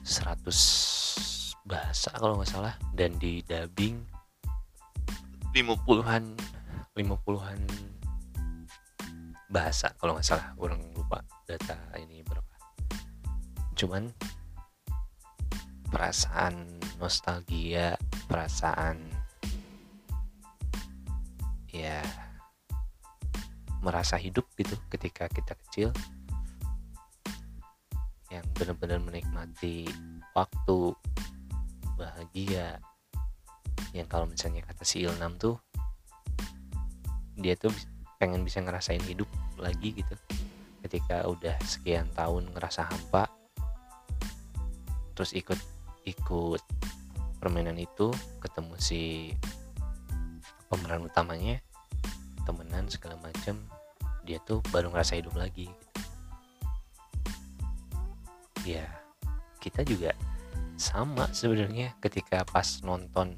[0.05, 2.73] 100 bahasa kalau nggak salah.
[2.93, 4.01] Dan di dubbing
[5.53, 6.33] 50-an
[6.97, 7.61] 50-an
[9.53, 12.53] bahasa kalau nggak salah orang lupa data ini berapa.
[13.77, 14.09] Cuman
[15.93, 17.93] perasaan nostalgia
[18.25, 18.97] perasaan
[21.69, 22.01] ya
[23.85, 25.89] merasa hidup gitu ketika kita kecil.
[28.33, 29.85] Yang benar-benar menikmati
[30.33, 30.97] waktu
[31.93, 32.81] bahagia.
[33.93, 35.61] Yang kalau misalnya kata si Ilnam tuh
[37.37, 37.69] dia tuh
[38.23, 39.27] pengen bisa ngerasain hidup
[39.59, 40.15] lagi gitu
[40.79, 43.27] ketika udah sekian tahun ngerasa hampa
[45.11, 45.59] terus ikut
[46.07, 46.63] ikut
[47.43, 49.35] permainan itu ketemu si
[50.71, 51.59] pemeran utamanya
[52.47, 53.59] temenan segala macem
[54.23, 55.87] dia tuh baru ngerasa hidup lagi gitu.
[58.71, 58.87] ya
[59.59, 60.15] kita juga
[60.79, 63.35] sama sebenarnya ketika pas nonton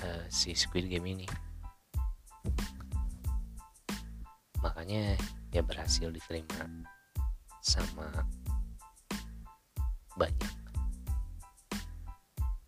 [0.00, 1.51] uh, si Squid Game ini
[4.62, 5.18] makanya
[5.50, 6.86] ya berhasil diterima
[7.60, 8.08] sama
[10.16, 10.54] banyak.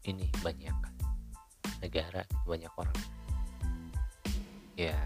[0.05, 0.77] Ini banyak
[1.81, 3.01] negara banyak orang.
[4.77, 4.99] Ya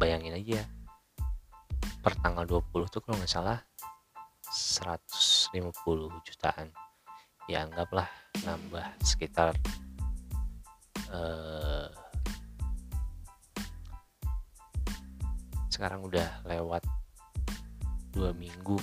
[0.00, 0.64] bayangin aja.
[2.00, 3.60] Per tanggal 20 tuh kalau nggak salah
[4.48, 5.76] 150
[6.24, 6.72] jutaan.
[7.46, 8.08] Ya anggaplah
[8.42, 9.52] nambah sekitar
[11.12, 11.90] uh,
[15.80, 16.84] sekarang udah lewat
[18.12, 18.76] dua minggu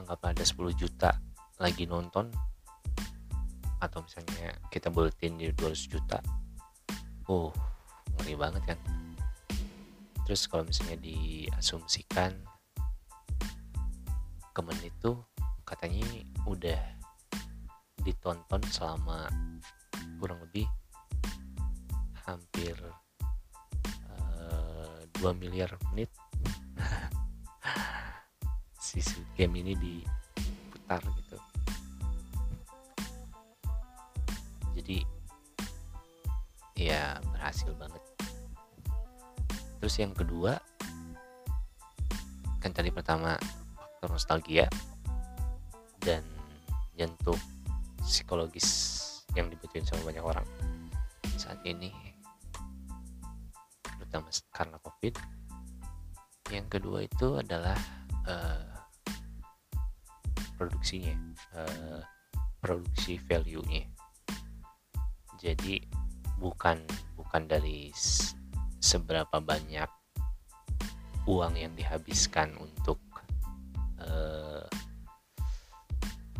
[0.00, 1.12] anggaplah ada 10 juta
[1.60, 2.32] lagi nonton
[3.76, 6.16] atau misalnya kita buletin di 200 juta
[7.28, 7.52] oh
[8.16, 8.80] ngeri banget kan?
[10.24, 12.32] Terus kalau misalnya diasumsikan
[14.56, 15.12] kemen itu
[15.68, 16.08] katanya
[16.48, 16.80] udah
[18.00, 19.28] ditonton selama
[20.16, 20.64] kurang lebih
[22.24, 23.07] hampir uh,
[25.20, 26.10] 2 miliar menit.
[28.88, 29.04] Si
[29.36, 31.36] game ini diputar gitu.
[34.72, 35.04] Jadi
[36.78, 38.00] ya berhasil banget.
[39.78, 40.56] Terus yang kedua
[42.58, 43.36] kan tadi pertama
[43.76, 44.66] faktor nostalgia
[46.00, 46.24] dan
[46.96, 47.38] nyentuh
[48.02, 48.66] psikologis
[49.36, 50.46] yang dibutuhin sama banyak orang.
[51.36, 52.07] Saat ini
[54.08, 55.14] terutama karena covid.
[56.48, 57.76] Yang kedua itu adalah
[58.24, 58.72] uh,
[60.56, 61.12] produksinya
[61.52, 62.00] uh,
[62.64, 63.84] produksi value-nya.
[65.36, 65.84] Jadi
[66.40, 66.80] bukan
[67.20, 67.92] bukan dari
[68.80, 69.92] seberapa banyak
[71.28, 72.96] uang yang dihabiskan untuk
[74.00, 74.64] uh,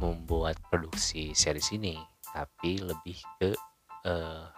[0.01, 2.01] membuat produksi series ini
[2.33, 3.53] tapi lebih ke
[4.09, 4.49] uh,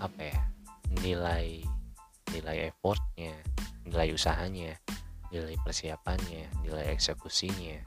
[0.00, 0.40] apa ya
[0.90, 1.62] nilai
[2.30, 3.34] nilai effortnya
[3.86, 4.74] nilai usahanya
[5.30, 7.78] nilai persiapannya nilai eksekusinya.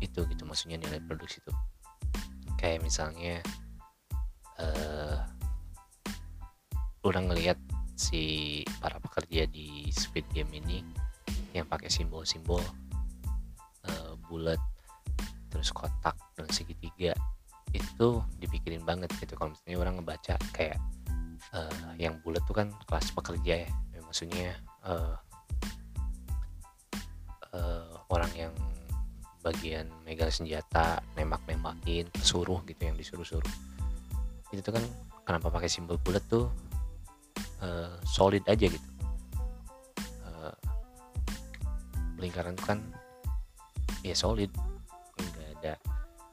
[0.00, 1.52] Itu gitu maksudnya nilai produksi itu
[2.60, 3.40] kayak misalnya
[4.60, 5.20] uh,
[7.04, 7.60] udah ngelihat
[7.94, 10.80] si para pekerja di speed game ini
[11.54, 12.60] yang pakai simbol-simbol
[13.86, 14.58] uh, bulat
[15.52, 17.14] terus kotak dan segitiga
[17.70, 19.38] itu dipikirin banget gitu.
[19.38, 20.78] Kalau misalnya orang ngebaca kayak
[21.52, 25.18] uh, yang bulat tuh kan kelas pekerja ya, ya maksudnya uh,
[27.52, 28.52] uh, orang yang
[29.44, 33.54] bagian megang senjata nembak-nembakin suruh gitu yang disuruh-suruh.
[34.48, 34.84] Itu tuh kan
[35.28, 36.48] kenapa pakai simbol bulat tuh
[37.60, 38.88] uh, solid aja gitu.
[40.24, 40.56] Uh,
[42.16, 42.80] lingkaran kan
[44.00, 44.48] ya solid.
[45.20, 45.74] Nggak ada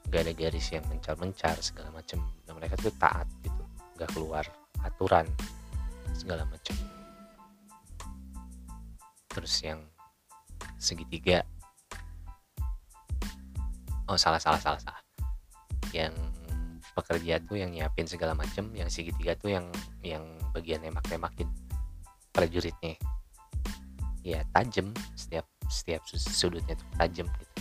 [0.08, 3.64] nggak ada garis yang mencar-mencar segala macam dan mereka tuh taat gitu
[3.96, 4.44] nggak keluar
[4.80, 5.28] aturan
[6.16, 6.76] segala macam.
[9.28, 9.80] Terus yang
[10.80, 11.44] segitiga
[14.08, 15.02] oh salah salah salah salah.
[15.92, 16.16] Yang
[16.92, 19.66] pekerja tuh yang nyiapin segala macem yang segitiga tuh yang
[20.04, 21.48] yang bagian nembak nembakin
[22.32, 22.96] prajuritnya.
[24.22, 27.54] Ya tajam setiap setiap sudutnya tuh tajam gitu.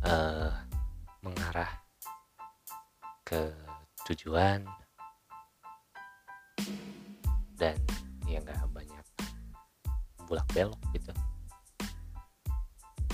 [0.00, 0.48] Uh,
[1.20, 1.68] mengarah
[3.30, 3.54] ke
[4.10, 4.66] tujuan
[7.54, 7.78] dan
[8.26, 8.58] ya nggak
[10.30, 11.10] bulak belok gitu.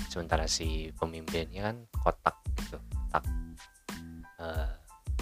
[0.05, 3.25] Sementara si pemimpinnya kan kotak gitu kotak
[4.37, 4.73] uh,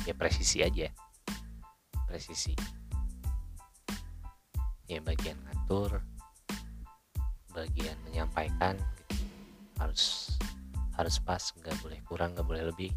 [0.04, 0.92] ya presisi aja
[2.08, 2.52] presisi.
[4.92, 6.04] Ya bagian ngatur
[7.56, 9.24] bagian menyampaikan gitu.
[9.80, 10.36] harus
[11.00, 12.92] harus pas nggak boleh kurang nggak boleh lebih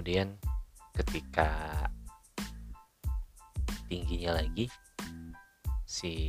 [0.00, 0.32] kemudian
[0.96, 1.52] ketika
[3.92, 4.64] tingginya lagi
[5.84, 6.24] si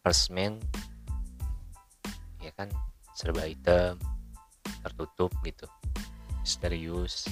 [0.00, 0.56] first man
[2.40, 2.72] ya kan
[3.12, 4.00] serba hitam
[4.80, 5.68] tertutup gitu
[6.40, 7.28] misterius.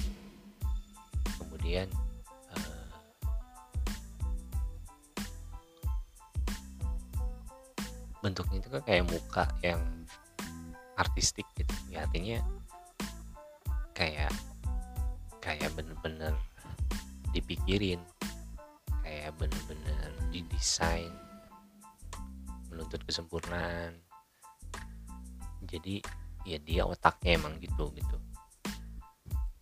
[1.41, 1.89] Kemudian
[2.53, 2.93] uh,
[8.21, 9.81] bentuknya itu kan kayak muka yang
[10.93, 11.73] artistik gitu.
[11.89, 12.37] Ya artinya
[13.93, 14.33] kayak
[15.39, 16.33] kayak bener-bener
[17.33, 18.01] dipikirin
[19.01, 21.11] kayak bener-bener didesain
[22.73, 24.01] menuntut kesempurnaan.
[25.63, 26.01] Jadi
[26.43, 28.17] ya dia otaknya emang gitu gitu.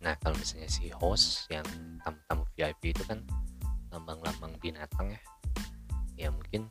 [0.02, 1.64] Nah kalau misalnya si host yang
[2.02, 3.22] tamu-tamu VIP itu kan
[3.92, 5.20] lambang-lambang binatang ya
[6.16, 6.68] ya mungkin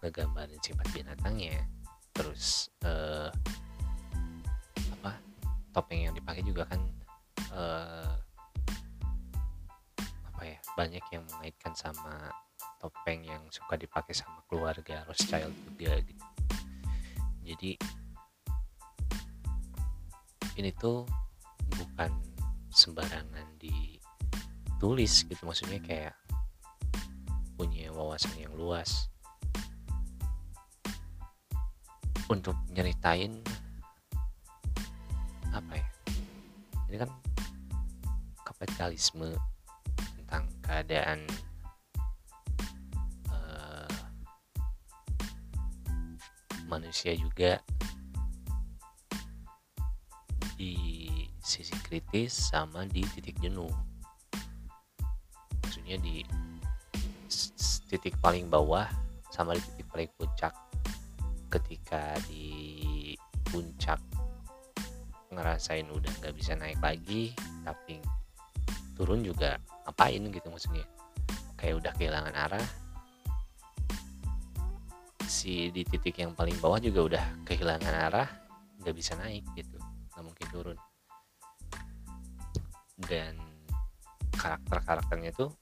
[0.00, 1.64] ngegambarin sifat binatangnya
[2.12, 3.32] terus eh,
[5.70, 6.80] topeng yang dipakai juga kan
[7.54, 8.14] eh,
[10.30, 12.30] apa ya banyak yang mengaitkan sama
[12.80, 16.24] topeng yang suka dipakai sama keluarga Rothschild juga gitu.
[17.44, 17.70] Jadi
[20.56, 21.04] ini tuh
[21.76, 22.10] bukan
[22.72, 25.42] sembarangan ditulis gitu.
[25.44, 26.16] Maksudnya kayak
[27.60, 29.12] punya wawasan yang luas
[32.32, 33.44] untuk nyeritain
[35.50, 35.86] apa ya?
[36.90, 37.10] Ini kan
[38.46, 39.34] kapitalisme
[40.18, 41.26] tentang keadaan
[46.70, 47.58] manusia juga
[50.54, 51.10] di
[51.42, 53.74] sisi kritis sama di titik jenuh.
[55.66, 56.22] Maksudnya di
[57.90, 58.86] titik paling bawah
[59.34, 60.54] sama di titik paling puncak.
[61.50, 63.18] Ketika di
[63.50, 63.98] puncak
[65.30, 67.30] ngerasain udah nggak bisa naik lagi
[67.62, 68.02] tapi
[68.98, 69.56] turun juga
[69.86, 70.86] ngapain gitu maksudnya.
[71.54, 72.66] Kayak udah kehilangan arah.
[75.30, 78.28] Si di titik yang paling bawah juga udah kehilangan arah
[78.82, 79.78] nggak bisa naik gitu
[80.12, 80.78] nggak mungkin turun.
[83.00, 83.38] Dan
[84.34, 85.52] karakter-karakternya tuh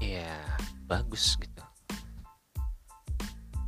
[0.00, 0.36] ya
[0.84, 1.53] bagus gitu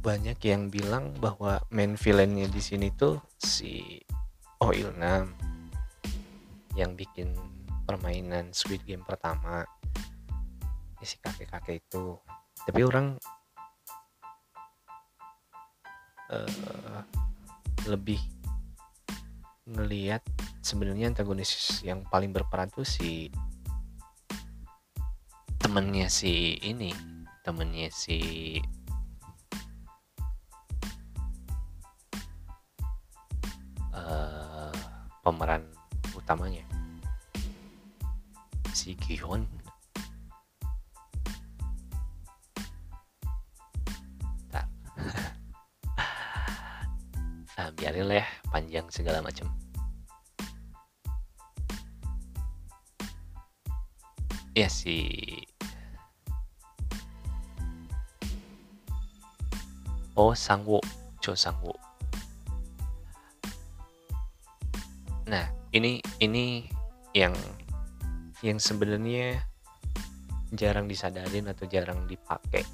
[0.07, 3.99] banyak yang bilang bahwa main villainnya di sini tuh si
[4.63, 5.35] Oil Nam
[6.79, 7.35] yang bikin
[7.83, 9.67] permainan Squid Game pertama.
[11.03, 12.23] Ya si kakek-kakek itu.
[12.63, 13.19] Tapi orang
[16.31, 17.03] uh,
[17.91, 18.23] lebih
[19.67, 20.23] ngelihat
[20.63, 23.27] sebenarnya antagonis yang paling berperan tuh si
[25.59, 26.95] temennya si ini
[27.43, 28.23] temennya si
[35.27, 35.67] pemeran
[36.15, 36.63] utamanya.
[38.71, 39.43] Si Gihon
[47.59, 49.51] nah, biarin lah ya panjang segala macam.
[54.55, 55.27] Ya si
[60.17, 60.81] Oh Sangwo
[61.21, 61.86] Cho Sangwo
[65.77, 66.65] ini ini
[67.13, 67.37] yang
[68.41, 69.45] yang sebenarnya
[70.57, 72.65] jarang disadarin atau jarang dipakai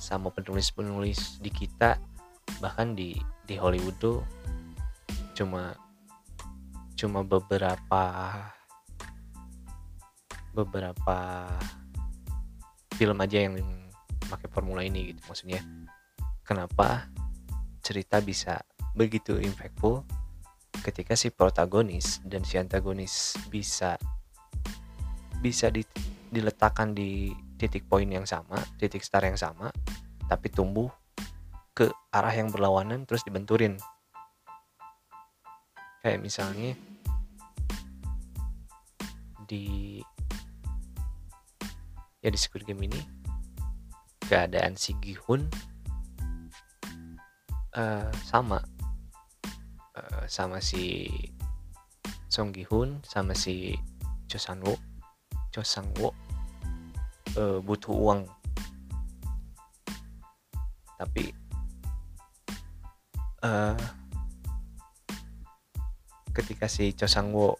[0.00, 2.00] sama penulis-penulis di kita.
[2.64, 3.12] Bahkan di
[3.44, 4.18] di Hollywood tuh
[5.36, 5.76] cuma
[6.96, 8.04] cuma beberapa
[10.56, 11.44] beberapa
[12.96, 13.60] film aja yang
[14.32, 15.60] pakai formula ini gitu maksudnya.
[16.40, 17.12] Kenapa
[17.84, 18.64] cerita bisa
[18.96, 20.25] begitu impactful
[20.82, 23.96] ketika si protagonis dan si antagonis bisa
[25.40, 25.84] bisa di,
[26.32, 29.72] diletakkan di titik poin yang sama, titik start yang sama,
[30.28, 30.90] tapi tumbuh
[31.76, 33.76] ke arah yang berlawanan terus dibenturin.
[36.00, 36.72] Kayak misalnya
[39.46, 40.00] di
[42.24, 42.98] ya di Squid Game ini
[44.26, 45.46] keadaan si Gihun
[47.78, 48.58] uh, sama
[49.96, 51.08] uh, sama si
[52.28, 53.72] Song Gihun sama si
[54.28, 54.76] Cho San Wo
[55.50, 56.12] Cho Sang Wo
[57.40, 58.20] uh, butuh uang.
[60.96, 61.32] Tapi
[63.44, 63.76] uh,
[66.36, 67.56] ketika si Cho Sang Wo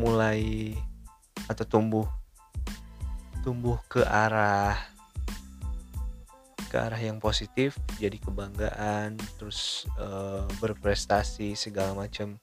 [0.00, 0.72] mulai
[1.44, 2.08] atau tumbuh
[3.44, 4.89] tumbuh ke arah
[6.70, 12.38] ke arah yang positif jadi kebanggaan terus uh, berprestasi segala macam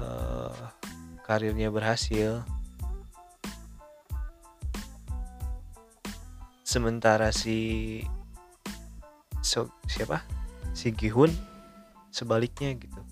[0.00, 0.56] uh,
[1.28, 2.40] karirnya berhasil.
[6.64, 8.00] Sementara si
[9.44, 10.24] so, siapa?
[10.72, 11.28] Si Gihun
[12.08, 13.02] sebaliknya gitu.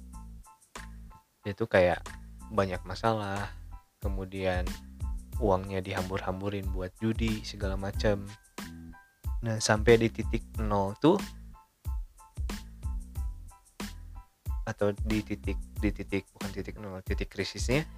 [1.45, 2.01] Itu kayak
[2.49, 3.53] banyak masalah
[4.01, 4.65] kemudian
[5.41, 8.25] uangnya dihambur-hamburin buat judi segala macam
[9.41, 11.17] nah sampai di titik nol tuh
[14.69, 17.89] atau di titik di titik bukan titik nol titik krisisnya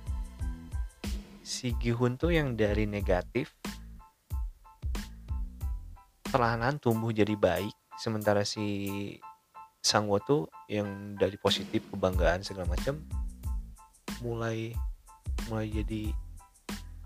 [1.43, 3.53] si Gihun tuh yang dari negatif
[6.31, 9.19] perlahan tumbuh jadi baik sementara si
[9.83, 13.03] Sangwo tuh yang dari positif kebanggaan segala macam
[14.23, 14.71] mulai
[15.51, 16.15] mulai jadi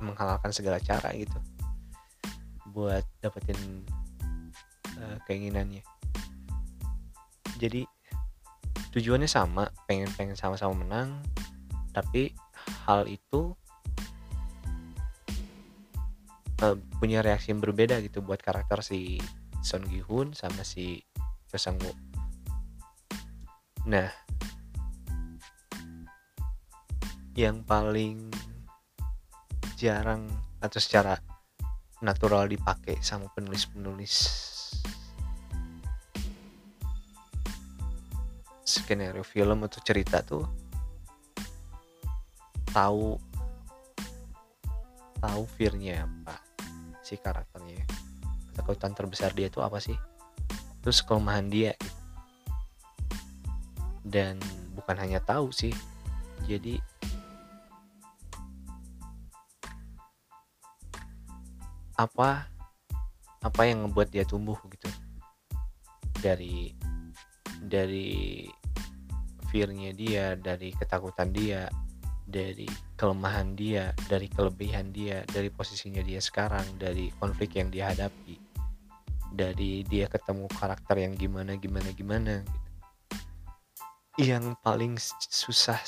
[0.00, 1.40] menghalalkan segala cara gitu.
[2.70, 3.56] Buat dapetin
[5.00, 5.84] uh, keinginannya.
[7.56, 7.88] Jadi
[8.96, 11.20] tujuannya sama pengen pengen sama-sama menang
[11.92, 12.32] tapi
[12.88, 13.52] hal itu
[16.64, 19.20] uh, punya reaksi yang berbeda gitu buat karakter si
[19.60, 21.04] Son Gi Hoon sama si
[21.52, 21.76] Cho Sang
[23.84, 24.08] nah
[27.36, 28.32] yang paling
[29.76, 30.24] jarang
[30.64, 31.20] atau secara
[32.00, 34.55] natural dipakai sama penulis-penulis
[38.66, 40.44] skenario film atau cerita tuh
[42.74, 43.16] tahu
[45.22, 46.36] tahu fearnya apa
[47.00, 47.86] si karakternya.
[48.52, 49.94] Ketakutan terbesar dia tuh apa sih?
[50.82, 51.72] Terus kelemahan dia
[54.06, 54.38] dan
[54.78, 55.74] bukan hanya tahu sih
[56.46, 56.78] jadi
[61.98, 62.46] apa
[63.46, 64.90] apa yang ngebuat dia tumbuh gitu.
[66.18, 66.74] Dari
[67.62, 68.44] dari
[69.48, 71.70] fearnya dia dari ketakutan dia
[72.26, 72.66] dari
[72.98, 78.34] kelemahan dia dari kelebihan dia dari posisinya dia sekarang dari konflik yang dia hadapi
[79.30, 82.64] dari dia ketemu karakter yang gimana gimana gimana gitu.
[84.16, 84.96] Yang paling
[85.28, 85.78] susah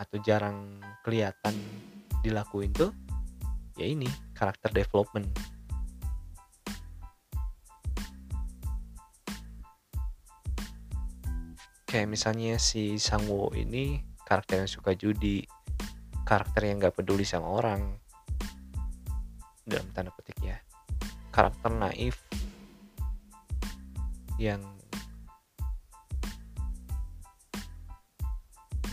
[0.00, 1.54] atau jarang kelihatan
[2.24, 2.90] dilakuin tuh
[3.76, 5.28] ya ini karakter development
[11.88, 15.40] kayak misalnya si Sangwo ini karakter yang suka judi
[16.28, 17.96] karakter yang gak peduli sama orang.
[19.64, 20.60] Dalam tanda petik ya.
[21.32, 22.20] Karakter naif
[24.36, 24.60] yang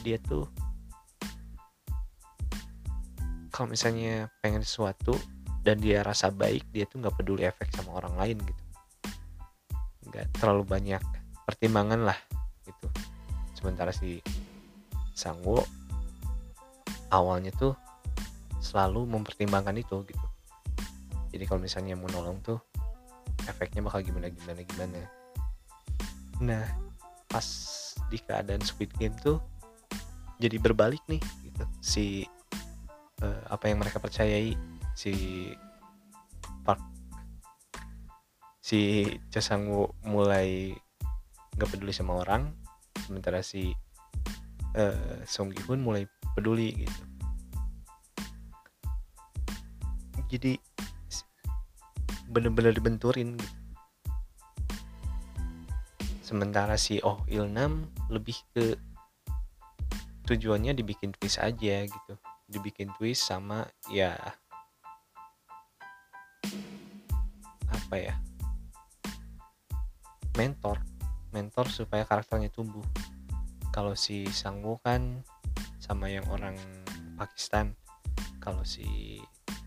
[0.02, 0.48] dia tuh
[3.52, 5.18] kalau misalnya pengen sesuatu
[5.62, 8.64] dan dia rasa baik dia tuh nggak peduli efek sama orang lain gitu.
[10.12, 11.04] Nggak terlalu banyak
[11.48, 12.20] pertimbangan lah
[12.66, 12.88] gitu.
[13.54, 14.20] Sementara si
[15.16, 15.64] Sangwo
[17.14, 17.78] awalnya tuh
[18.60, 20.28] selalu mempertimbangkan itu gitu.
[21.32, 22.60] Jadi kalau misalnya mau nolong tuh
[23.46, 25.00] efeknya bakal gimana gimana gimana.
[26.44, 26.66] Nah
[27.30, 27.48] pas
[28.12, 29.40] di keadaan Squid Game tuh
[30.42, 31.64] jadi berbalik nih gitu.
[31.80, 32.06] Si
[33.24, 34.58] uh, apa yang mereka percayai
[34.98, 35.52] si
[36.66, 36.82] Park
[38.66, 40.74] si Chasangwo mulai
[41.56, 42.52] nggak peduli sama orang
[43.08, 43.72] sementara si
[44.76, 46.04] uh, Song Gi Hun mulai
[46.36, 47.02] peduli gitu.
[50.26, 50.54] Jadi
[52.28, 53.58] bener-bener dibenturin gitu.
[56.26, 58.76] Sementara si Oh Il Nam lebih ke
[60.26, 62.14] tujuannya dibikin twist aja gitu.
[62.50, 64.18] Dibikin twist sama ya
[67.70, 68.18] apa ya?
[70.36, 70.95] Mentor
[71.36, 72.88] mentor supaya karakternya tumbuh.
[73.76, 75.20] Kalau si Sangwoo kan
[75.84, 76.56] sama yang orang
[77.20, 77.76] Pakistan.
[78.40, 79.20] Kalau si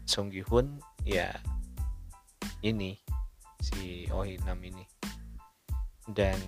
[0.09, 1.29] Song Gi Hun ya
[2.65, 2.97] ini
[3.61, 4.89] si Oh Nam ini.
[6.09, 6.41] Dan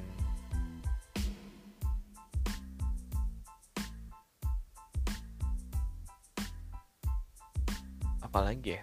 [8.25, 8.83] apalagi ya?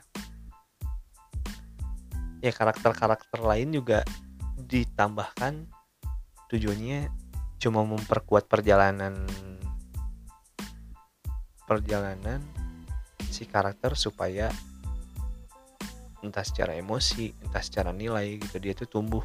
[2.45, 4.05] Ya karakter-karakter lain juga
[4.61, 5.65] ditambahkan
[6.47, 7.11] tujuannya
[7.57, 9.27] cuma memperkuat perjalanan
[11.67, 12.39] perjalanan
[13.27, 14.47] si karakter supaya
[16.23, 19.23] entah secara emosi entah secara nilai gitu dia tuh tumbuh.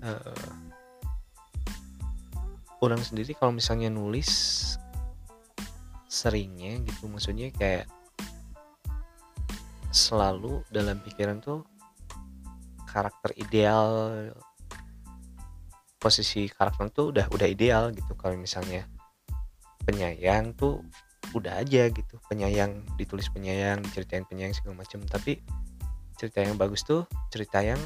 [0.00, 0.52] Uh,
[2.80, 4.32] orang sendiri kalau misalnya nulis
[6.08, 7.84] seringnya gitu maksudnya kayak
[9.92, 11.68] selalu dalam pikiran tuh
[12.90, 14.26] karakter ideal
[16.00, 18.16] posisi karakter tuh udah udah ideal gitu.
[18.16, 18.88] Kalau misalnya
[19.86, 20.82] penyayang tuh
[21.36, 22.18] udah aja gitu.
[22.26, 25.38] Penyayang ditulis penyayang diceritain penyayang segala macam tapi
[26.18, 27.78] cerita yang bagus tuh cerita yang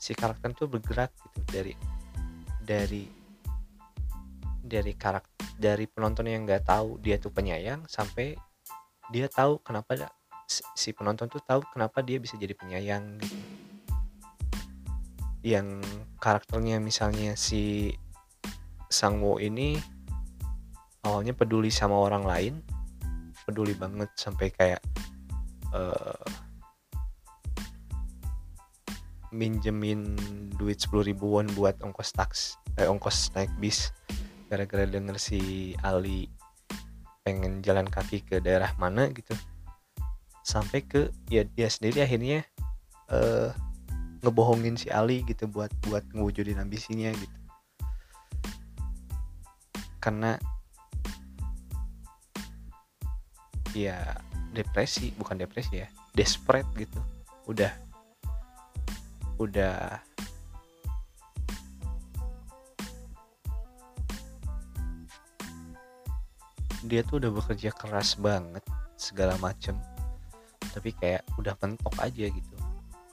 [0.00, 1.38] si karakter tuh bergerak gitu.
[1.46, 1.74] Dari
[2.64, 3.04] dari
[4.62, 8.34] dari karakter dari penonton yang nggak tahu dia tuh penyayang sampai
[9.12, 10.10] dia tahu kenapa
[10.48, 13.61] si penonton tuh tahu kenapa dia bisa jadi penyayang gitu.
[15.42, 15.82] Yang
[16.22, 17.94] karakternya misalnya si
[18.86, 19.78] Sangwo ini
[21.02, 22.54] awalnya peduli sama orang lain
[23.42, 24.82] peduli banget sampai kayak
[25.74, 26.22] uh,
[29.34, 30.14] minjemin
[30.54, 32.40] duit 10 ribuan buat ongkos taks
[32.78, 33.90] eh, ongkos naik bis
[34.52, 36.28] gara-gara denger si Ali
[37.24, 39.32] pengen jalan kaki ke daerah mana gitu.
[40.44, 42.44] Sampai ke ya dia sendiri akhirnya
[43.08, 43.54] uh,
[44.22, 47.38] ngebohongin si Ali gitu buat buat ngewujudin ambisinya gitu.
[49.98, 50.38] Karena
[53.74, 53.98] ya
[54.54, 57.02] depresi bukan depresi ya desperate gitu.
[57.50, 57.74] Udah
[59.42, 59.98] udah
[66.86, 68.62] dia tuh udah bekerja keras banget
[68.94, 69.74] segala macem.
[70.70, 72.61] Tapi kayak udah mentok aja gitu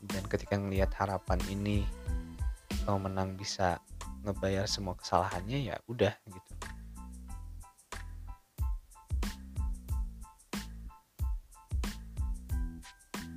[0.05, 1.83] dan ketika ngelihat harapan ini
[2.87, 3.77] kalau menang bisa
[4.23, 6.53] ngebayar semua kesalahannya ya udah gitu.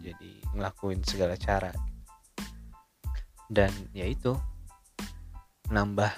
[0.03, 1.71] Jadi ngelakuin segala cara.
[3.53, 4.35] Dan ya itu
[5.69, 6.11] nambah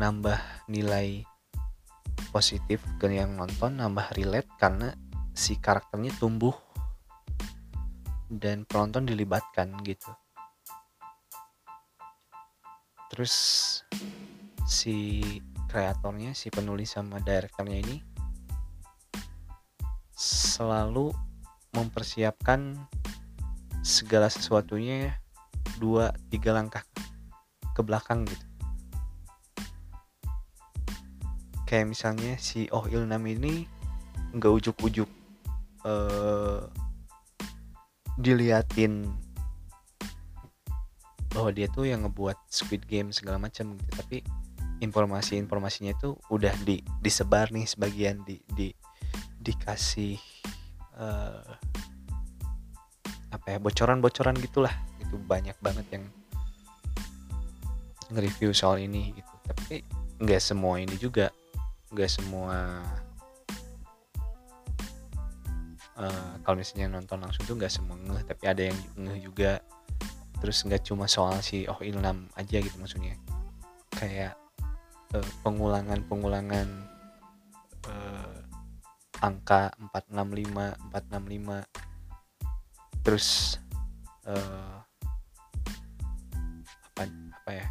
[0.00, 0.38] nambah
[0.68, 1.24] nilai
[2.30, 4.94] positif ke yang nonton nambah relate karena
[5.34, 6.52] si karakternya tumbuh
[8.30, 10.14] dan penonton dilibatkan gitu.
[13.10, 13.34] Terus
[14.70, 15.18] si
[15.66, 17.98] kreatornya si penulis sama direkturnya ini
[20.14, 21.10] selalu
[21.74, 22.78] mempersiapkan
[23.82, 25.18] segala sesuatunya
[25.82, 26.86] dua tiga langkah
[27.74, 28.46] ke belakang gitu.
[31.66, 33.66] Kayak misalnya si Oh Ilnam ini
[34.34, 35.10] nggak ujuk-ujuk
[35.86, 36.66] uh,
[38.18, 39.06] diliatin.
[41.30, 44.26] Bahwa dia tuh yang ngebuat Squid Game segala macam gitu tapi
[44.80, 48.72] informasi-informasinya itu udah di disebar nih sebagian di di
[49.38, 50.16] dikasih
[50.96, 51.44] uh,
[53.30, 54.74] apa ya bocoran-bocoran gitulah.
[54.98, 56.04] Itu banyak banget yang
[58.10, 59.34] nge-review soal ini gitu.
[59.46, 59.86] Tapi
[60.18, 61.30] nggak semua ini juga
[61.94, 62.82] nggak semua
[66.00, 69.60] uh, kalau misalnya nonton langsung tuh nggak semua tapi ada yang ngeh juga.
[70.40, 73.12] Terus nggak cuma soal si Oh Ilham aja gitu maksudnya.
[73.92, 74.40] Kayak
[75.12, 76.68] uh, pengulangan-pengulangan
[77.84, 78.40] uh,
[79.20, 83.56] angka 465 465 terus
[84.28, 84.80] uh,
[86.92, 87.66] apa apa ya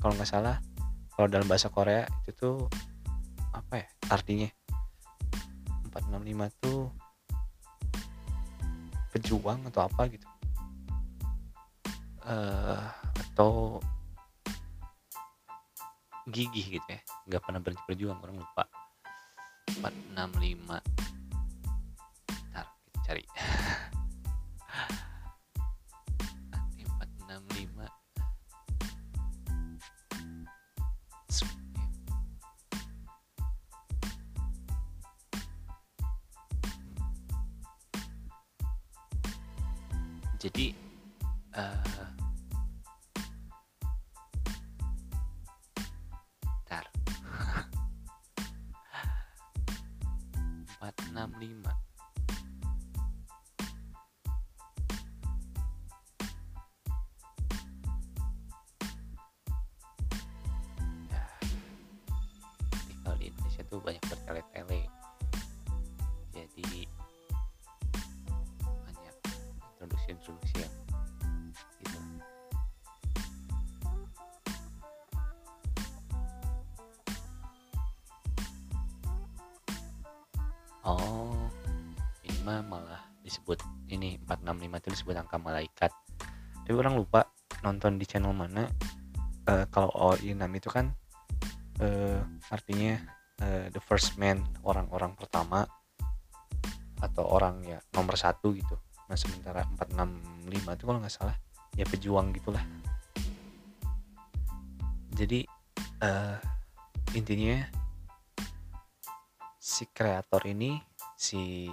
[0.00, 0.56] kalau nggak salah
[1.16, 2.56] kalau dalam bahasa Korea itu tuh
[3.52, 4.48] apa ya artinya?
[5.92, 6.90] 465 tuh
[9.14, 10.26] pejuang atau apa gitu.
[12.24, 12.82] Uh,
[13.30, 13.78] atau
[16.28, 17.00] gigih gitu ya.
[17.30, 18.64] Nggak pernah berhenti berjuang orang lupa.
[19.80, 20.83] 465
[85.04, 85.92] 465 itu disebut angka malaikat.
[86.64, 87.28] Tapi orang lupa
[87.60, 88.64] nonton di channel mana
[89.44, 90.88] Eh, kalau all inam itu kan
[91.84, 92.96] eh, artinya
[93.44, 95.68] eh, the first man orang-orang pertama
[96.96, 98.80] atau orang ya nomor satu gitu.
[99.04, 101.36] Nah sementara 465 itu kalau nggak salah
[101.76, 102.64] ya pejuang gitulah.
[105.12, 105.44] Jadi
[106.00, 106.38] eh,
[107.12, 107.60] intinya
[109.60, 110.80] si kreator ini
[111.20, 111.68] si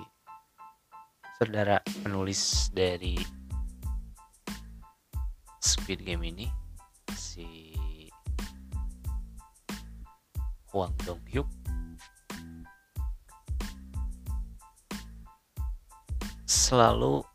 [1.41, 3.17] saudara penulis dari
[5.57, 6.45] Squid Game ini
[7.17, 7.73] si
[10.69, 11.49] Hwang Dong Hyuk.
[16.45, 17.25] Selalu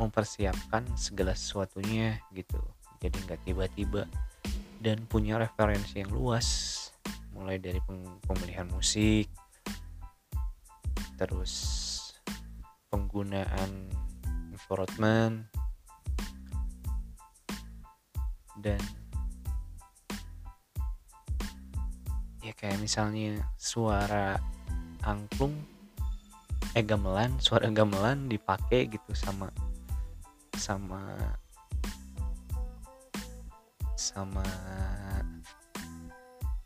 [0.00, 2.64] mempersiapkan segala sesuatunya gitu.
[3.04, 4.08] Jadi nggak tiba-tiba.
[4.80, 6.48] Dan punya referensi yang luas.
[7.36, 7.80] Mulai dari
[8.24, 9.28] pemilihan musik
[11.20, 11.91] terus
[13.22, 13.70] penggunaan
[14.50, 15.46] environment
[18.58, 18.82] dan
[22.42, 24.42] ya kayak misalnya suara
[25.06, 25.54] angklung
[26.74, 29.54] eh gamelan suara gamelan dipakai gitu sama
[30.58, 31.14] sama
[33.94, 34.42] sama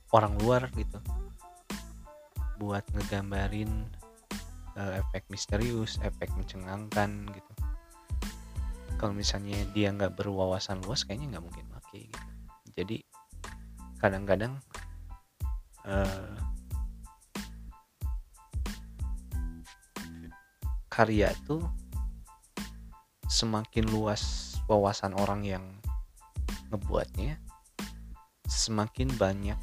[0.09, 1.05] orang luar gitu
[2.57, 3.93] buat ngegambarin
[4.77, 7.53] eh, efek misterius efek mencengangkan gitu.
[8.97, 12.31] Kalau misalnya dia nggak berwawasan luas kayaknya nggak mungkin pakai gitu.
[12.77, 12.97] Jadi
[14.01, 14.61] kadang-kadang
[15.89, 16.37] eh,
[20.93, 21.61] karya itu
[23.29, 25.64] semakin luas wawasan orang yang
[26.72, 27.37] ngebuatnya
[28.49, 29.59] semakin banyak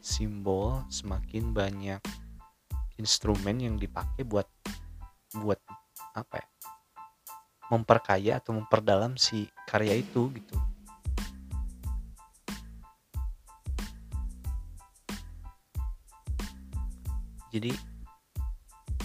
[0.00, 2.00] simbol semakin banyak
[3.00, 4.44] instrumen yang dipakai buat
[5.40, 5.56] buat
[6.12, 6.48] apa ya?
[7.72, 10.56] Memperkaya atau memperdalam si karya itu gitu.
[17.50, 17.72] Jadi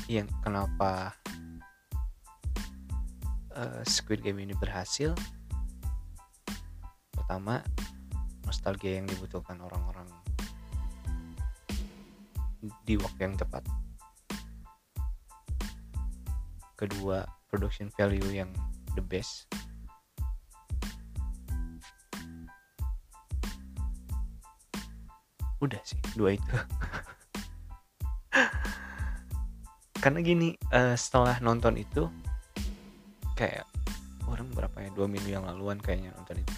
[0.06, 1.16] yang kenapa
[3.56, 5.16] eh, Squid Game ini berhasil?
[7.10, 7.64] Pertama
[8.46, 10.06] nostalgia yang dibutuhkan orang-orang
[12.86, 13.66] di waktu yang tepat
[16.76, 18.52] kedua production value yang
[19.00, 19.48] the best.
[25.64, 26.52] Udah sih dua itu.
[30.04, 32.12] Karena gini uh, setelah nonton itu
[33.34, 33.66] kayak
[34.30, 36.56] orang berapa ya dua minggu yang laluan kayaknya nonton itu.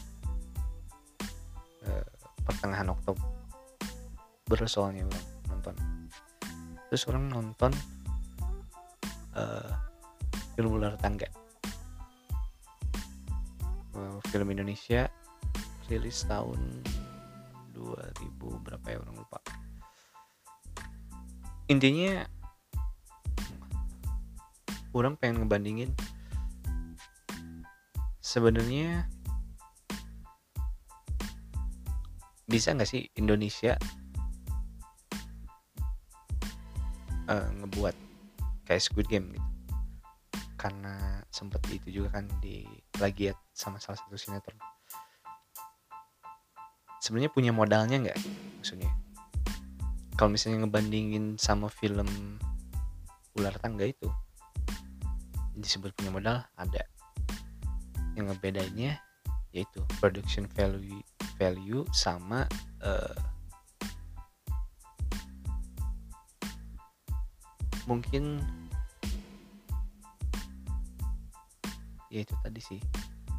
[1.88, 2.03] Uh,
[2.43, 5.76] pertengahan Oktober soalnya orang nonton.
[6.91, 7.72] Terus orang nonton
[9.38, 9.87] uh,
[10.58, 11.30] film ular tangga.
[14.34, 15.05] Film Indonesia
[15.86, 16.82] rilis tahun
[17.78, 19.38] 2000 berapa ya orang lupa.
[21.70, 22.26] Intinya
[24.97, 25.93] orang pengen ngebandingin
[28.18, 29.05] sebenarnya
[32.49, 33.78] bisa nggak sih Indonesia
[37.30, 37.93] uh, ngebuat
[38.66, 39.57] kayak Squid Game gitu
[40.68, 44.59] karena sempet itu juga kan di plagiat sama salah satu sinetron.
[46.99, 48.20] Sebenarnya punya modalnya nggak?
[48.59, 48.91] Maksudnya
[50.20, 52.36] kalau misalnya ngebandingin sama film
[53.39, 54.11] ular tangga itu
[55.55, 56.84] disebut punya modal ada.
[58.20, 58.99] Yang ngebedainnya
[59.55, 60.99] yaitu production value
[61.39, 62.43] value sama
[62.84, 63.15] uh,
[67.88, 68.43] mungkin
[72.08, 72.80] ya itu tadi sih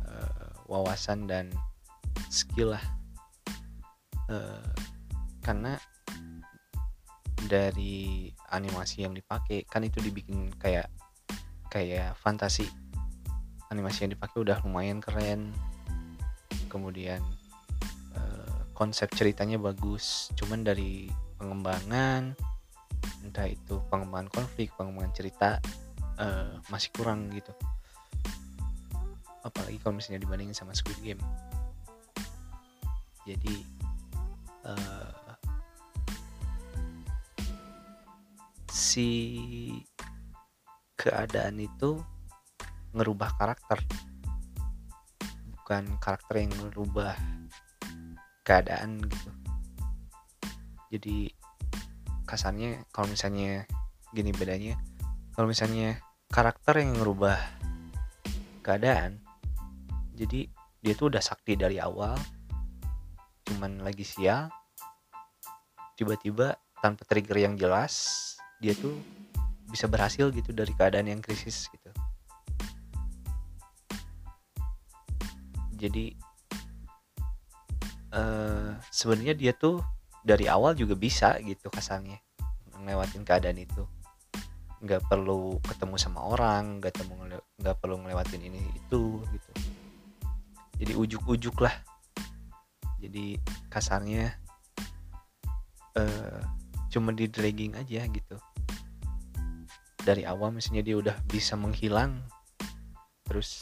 [0.05, 1.53] uh, wawasan dan
[2.29, 2.85] skill lah.
[4.29, 4.73] Uh,
[5.41, 5.81] karena
[7.49, 10.93] dari animasi yang dipakai kan itu dibikin kayak
[11.73, 12.69] kayak fantasi.
[13.69, 15.53] Animasi yang dipakai udah lumayan keren.
[16.69, 17.21] Kemudian
[18.17, 20.33] uh, konsep ceritanya bagus.
[20.37, 21.09] Cuman dari
[21.41, 22.37] pengembangan
[23.25, 25.51] entah itu pengembangan konflik pengembangan cerita
[26.19, 27.53] uh, masih kurang gitu
[29.49, 31.23] apalagi kalau misalnya dibandingin sama Squid Game.
[33.25, 33.65] Jadi
[34.65, 35.37] uh,
[38.69, 39.11] si
[40.97, 42.01] keadaan itu
[42.93, 43.81] ngerubah karakter.
[45.57, 47.17] Bukan karakter yang ngerubah
[48.45, 49.31] keadaan gitu.
[50.89, 51.17] Jadi
[52.25, 53.65] kasarnya kalau misalnya
[54.13, 54.81] gini bedanya
[55.37, 56.01] kalau misalnya
[56.33, 57.37] karakter yang ngerubah
[58.65, 59.21] keadaan
[60.19, 60.51] jadi
[60.83, 62.19] dia tuh udah sakti dari awal
[63.47, 64.51] cuman lagi sial
[65.95, 68.95] tiba-tiba tanpa trigger yang jelas dia tuh
[69.69, 71.91] bisa berhasil gitu dari keadaan yang krisis gitu.
[75.79, 76.11] Jadi
[78.17, 79.79] uh, sebenarnya dia tuh
[80.25, 82.19] dari awal juga bisa gitu kasarnya
[82.83, 83.85] ngelewatin keadaan itu.
[84.83, 89.68] Nggak perlu ketemu sama orang nggak perlu ngelewatin ini itu gitu
[90.79, 91.75] jadi ujuk-ujuk lah.
[92.99, 93.39] Jadi
[93.71, 94.35] kasarnya
[95.99, 96.41] uh,
[96.91, 98.37] cuma di dragging aja gitu.
[100.03, 102.23] Dari awal misalnya dia udah bisa menghilang
[103.29, 103.61] terus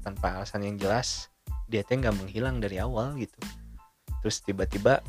[0.00, 1.28] tanpa alasan yang jelas
[1.68, 3.36] dia tuh nggak menghilang dari awal gitu.
[4.24, 5.04] Terus tiba-tiba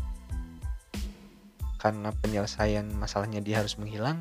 [1.80, 4.20] karena penyelesaian masalahnya dia harus menghilang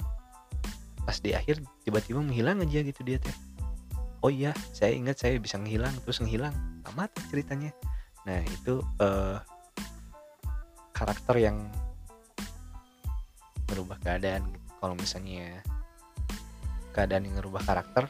[1.02, 3.34] pas di akhir tiba-tiba menghilang aja gitu dia teh.
[4.22, 6.54] Oh iya saya ingat saya bisa menghilang terus menghilang
[6.88, 7.70] tamat ceritanya.
[8.24, 9.36] Nah itu uh,
[10.96, 11.68] karakter yang
[13.68, 14.48] merubah keadaan.
[14.80, 15.60] Kalau misalnya
[16.96, 18.08] keadaan yang merubah karakter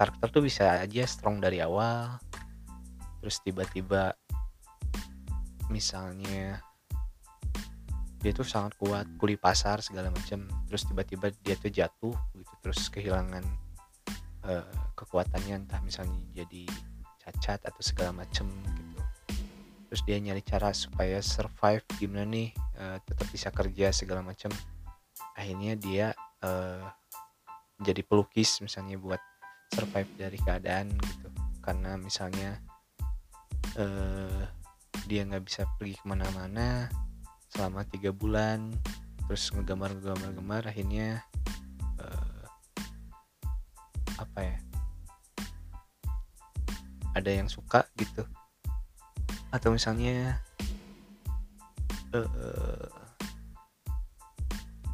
[0.00, 2.16] karakter tuh bisa aja strong dari awal
[3.20, 4.16] terus tiba-tiba
[5.68, 6.60] misalnya
[8.20, 12.88] dia tuh sangat kuat kuli pasar segala macam terus tiba-tiba dia tuh jatuh gitu terus
[12.88, 13.44] kehilangan
[14.48, 14.64] uh,
[14.96, 16.64] kekuatannya entah misalnya jadi
[17.30, 19.00] cacat atau segala macam gitu.
[19.90, 24.50] Terus dia nyari cara supaya survive gimana nih uh, tetap bisa kerja segala macam
[25.34, 26.06] akhirnya dia
[26.42, 26.86] uh,
[27.80, 29.22] jadi pelukis misalnya buat
[29.70, 31.28] survive dari keadaan gitu.
[31.62, 32.58] Karena misalnya
[33.78, 34.42] uh,
[35.06, 36.86] dia nggak bisa pergi ke mana-mana
[37.50, 38.70] selama tiga bulan
[39.26, 41.22] terus ngegambar ngegambar gambar akhirnya
[41.98, 42.46] uh,
[44.18, 44.58] apa ya
[47.14, 48.26] ada yang suka gitu.
[49.50, 50.38] Atau misalnya
[52.14, 52.90] uh,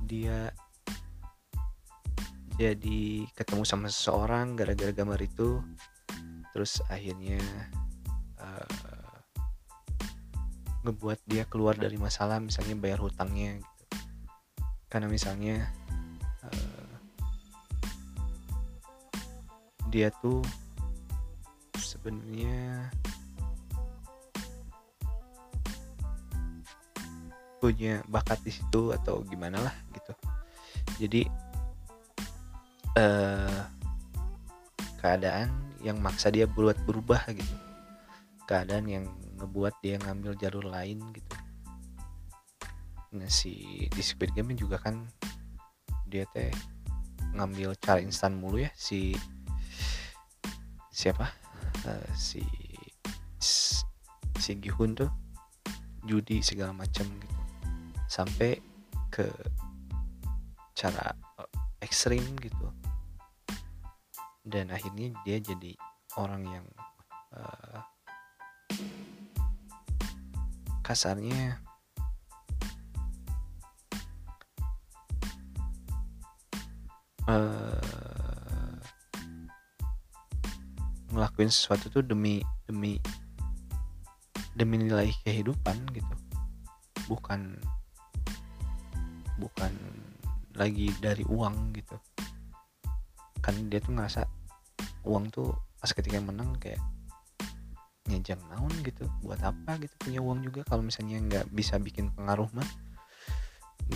[0.06, 0.54] dia
[2.56, 5.60] jadi ketemu sama seseorang gara-gara gambar itu
[6.56, 7.42] terus akhirnya
[10.86, 13.84] ngebuat dia keluar dari masalah misalnya bayar hutangnya gitu.
[14.86, 15.66] Karena misalnya
[16.46, 16.94] uh,
[19.90, 20.46] dia tuh
[21.78, 22.90] sebenarnya.
[27.60, 30.12] Punya bakat di situ atau gimana lah gitu.
[31.00, 31.22] Jadi
[32.96, 33.62] uh,
[35.00, 35.50] keadaan
[35.84, 37.56] yang maksa dia buat berubah gitu.
[38.46, 39.04] Keadaan yang
[39.36, 41.36] ngebuat dia ngambil jalur lain gitu.
[43.16, 45.06] Nah si di Squid Game juga kan
[46.06, 46.52] dia teh
[47.36, 49.12] ngambil cara instan mulu ya si
[50.88, 51.28] siapa
[51.84, 52.40] uh, si
[54.36, 55.10] si Gihun tuh
[56.06, 57.40] judi segala macam gitu.
[58.06, 58.62] Sampai
[59.10, 59.26] ke
[60.76, 61.12] cara
[61.42, 61.50] eh,
[61.82, 62.70] ekstrim gitu.
[64.46, 65.74] Dan akhirnya dia jadi
[66.14, 66.66] orang yang
[67.34, 67.82] uh,
[70.86, 71.58] kasarnya
[77.26, 78.05] uh,
[81.16, 83.00] ngelakuin sesuatu tuh demi demi
[84.52, 86.14] demi nilai kehidupan gitu.
[87.08, 87.56] Bukan
[89.40, 89.72] bukan
[90.52, 91.96] lagi dari uang gitu.
[93.40, 94.28] Kan dia tuh ngerasa
[95.08, 96.80] uang tuh pas ketika menang kayak
[98.06, 100.68] nyejang naon gitu buat apa gitu punya uang juga.
[100.68, 102.68] Kalau misalnya nggak bisa bikin pengaruh mah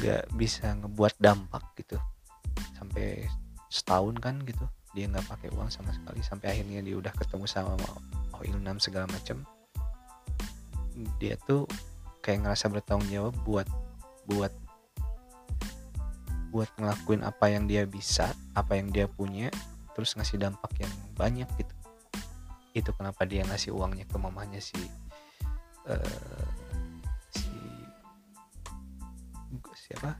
[0.01, 2.01] nggak bisa ngebuat dampak gitu.
[2.81, 3.29] Sampai
[3.69, 6.21] setahun kan gitu dia nggak pakai uang sama sekali.
[6.23, 7.79] Sampai akhirnya dia udah ketemu sama
[8.35, 9.45] Oh Ilnam segala macam
[11.17, 11.65] dia tuh
[12.21, 13.69] kayak ngerasa bertanggung jawab buat
[14.29, 14.53] buat
[16.51, 19.49] buat ngelakuin apa yang dia bisa apa yang dia punya
[19.95, 21.75] terus ngasih dampak yang banyak gitu.
[22.75, 24.77] Itu kenapa dia ngasih uangnya ke mamanya si
[25.87, 26.49] uh,
[27.31, 27.49] si
[29.89, 30.19] siapa?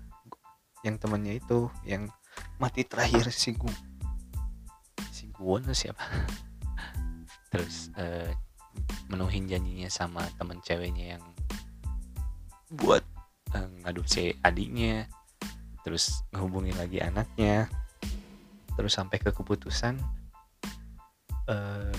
[0.87, 2.09] Yang temannya itu yang
[2.57, 3.90] mati terakhir si Gu
[5.41, 6.05] Guwon siapa?
[7.51, 8.29] Terus uh,
[9.09, 11.25] menuhin janjinya sama temen ceweknya yang
[12.71, 13.03] buat
[13.57, 15.11] uh, ngadopsi adiknya
[15.83, 17.67] terus ngehubungin lagi anaknya
[18.79, 19.99] terus sampai ke keputusan
[21.51, 21.97] uh,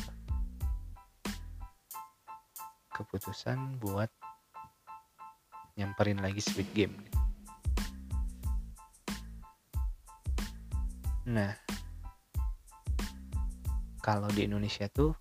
[2.96, 4.08] keputusan buat
[5.76, 6.96] nyamperin lagi Squid Game.
[11.26, 11.58] Nah
[14.02, 15.14] kalau di Indonesia tuh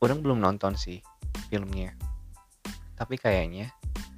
[0.00, 1.02] orang belum nonton sih
[1.50, 1.92] filmnya.
[2.94, 3.74] Tapi kayaknya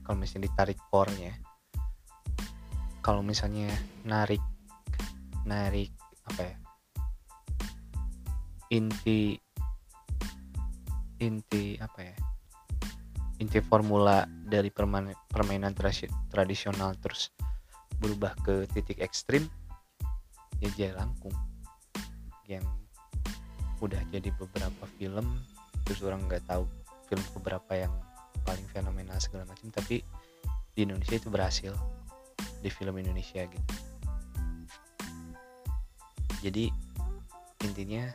[0.06, 1.34] kalau misalnya ditarik core-nya
[3.06, 3.70] kalau misalnya
[4.02, 4.42] narik
[5.46, 5.90] narik
[6.26, 6.56] apa ya
[8.74, 9.38] inti
[11.22, 12.16] inti apa ya
[13.38, 15.70] inti formula dari permainan, permainan
[16.30, 17.30] tradisional terus
[18.02, 19.46] berubah ke titik ekstrim
[20.60, 21.34] Jaya Langkung.
[22.46, 22.64] Yang
[23.80, 25.44] udah jadi beberapa film
[25.84, 26.64] terus orang nggak tahu
[27.06, 27.92] film beberapa yang
[28.42, 30.00] paling fenomenal segala macam tapi
[30.72, 31.72] di Indonesia itu berhasil
[32.64, 33.74] di film Indonesia gitu.
[36.40, 36.70] Jadi
[37.64, 38.06] intinya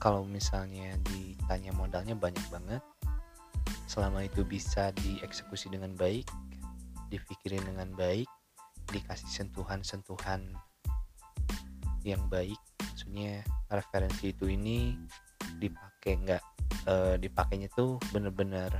[0.00, 2.82] kalau misalnya ditanya modalnya banyak banget
[3.84, 6.24] selama itu bisa dieksekusi dengan baik
[7.10, 8.30] dipikirin dengan baik
[8.90, 10.54] dikasih sentuhan-sentuhan
[12.02, 12.58] yang baik.
[12.80, 14.98] Maksudnya referensi itu ini
[15.56, 16.42] dipakai nggak
[16.90, 18.70] uh, dipakainya tuh bener-bener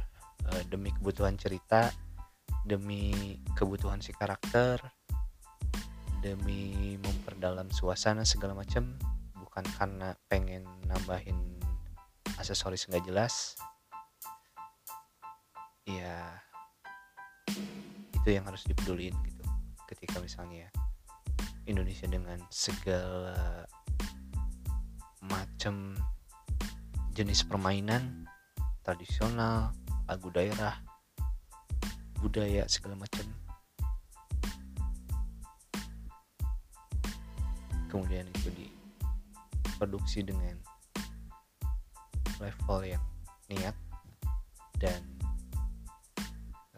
[0.51, 1.93] uh, demi kebutuhan cerita
[2.65, 4.77] demi kebutuhan si karakter
[6.21, 8.93] demi memperdalam suasana segala macam
[9.41, 11.57] bukan karena pengen nambahin
[12.37, 13.57] aksesoris nggak jelas.
[15.89, 16.45] Ya
[18.21, 19.39] itu yang harus dipeduliin gitu
[20.01, 20.64] ketika misalnya
[21.68, 23.68] Indonesia dengan segala
[25.20, 25.92] macam
[27.12, 28.24] jenis permainan
[28.80, 29.76] tradisional
[30.09, 30.80] lagu daerah
[32.24, 33.28] budaya segala macam.
[37.92, 40.57] Kemudian itu diproduksi dengan
[42.40, 43.05] level yang
[43.53, 43.76] niat
[44.80, 45.05] dan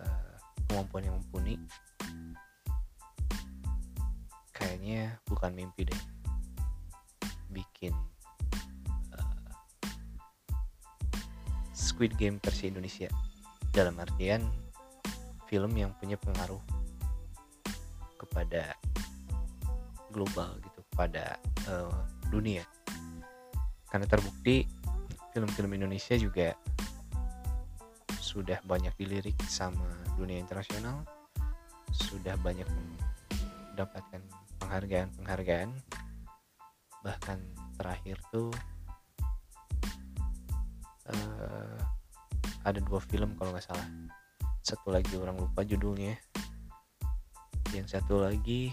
[0.03, 0.35] uh,
[0.67, 1.55] kemampuan yang mumpuni
[4.63, 6.03] kayaknya bukan mimpi deh.
[7.51, 7.91] Bikin
[11.75, 13.11] Squid Game versi Indonesia.
[13.75, 14.47] Dalam artian
[15.51, 16.63] film yang punya pengaruh
[18.17, 18.79] kepada
[20.15, 21.37] global gitu pada
[21.67, 22.63] uh, dunia.
[23.91, 24.65] Karena terbukti
[25.35, 26.55] film-film Indonesia juga
[28.23, 29.85] sudah banyak dilirik sama
[30.17, 31.05] dunia internasional
[31.93, 32.65] sudah banyak
[33.73, 34.25] mendapatkan
[34.73, 35.69] penghargaan-penghargaan
[37.05, 37.37] bahkan
[37.77, 38.49] terakhir tuh
[41.13, 41.77] uh,
[42.65, 43.85] ada dua film kalau nggak salah.
[44.65, 46.17] Satu lagi orang lupa judulnya.
[47.77, 48.73] Yang satu lagi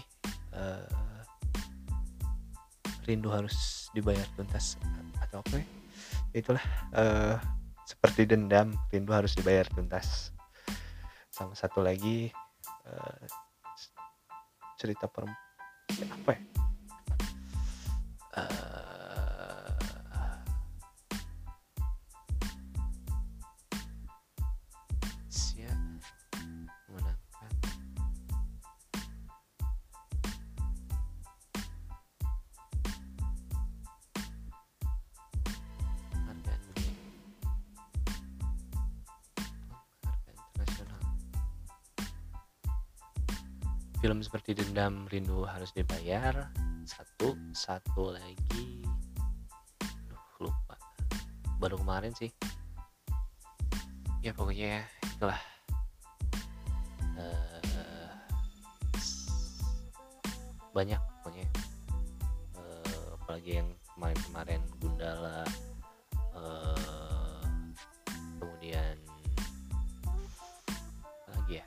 [0.56, 0.88] uh,
[3.04, 4.80] rindu harus dibayar tuntas
[5.20, 5.66] atau apa ya?
[6.32, 6.64] Itulah
[6.96, 7.36] uh,
[7.84, 10.32] seperti dendam rindu harus dibayar tuntas.
[11.28, 12.32] Sama satu lagi
[12.88, 13.24] uh,
[14.80, 15.49] cerita perempuan
[16.10, 16.40] apa ya?
[18.30, 18.79] Uh,
[44.30, 46.54] seperti dendam rindu harus dibayar.
[46.86, 48.78] Satu satu lagi.
[49.82, 50.78] Aduh, lupa.
[51.58, 52.30] Baru kemarin sih.
[54.22, 55.42] Ya pokoknya itulah.
[57.18, 58.14] Uh,
[60.70, 61.50] banyak pokoknya.
[62.54, 65.42] Uh, apalagi yang kemarin-kemarin Gundala
[66.38, 67.42] uh,
[68.38, 68.94] kemudian
[71.34, 71.66] lagi ya?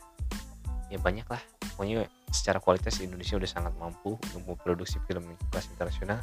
[0.88, 1.44] Ya banyak lah
[1.76, 2.08] pokoknya
[2.44, 6.20] secara kualitas Indonesia udah sangat mampu untuk memproduksi film kelas internasional.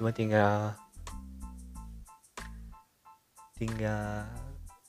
[0.00, 0.72] Cuma tinggal
[3.60, 4.24] tinggal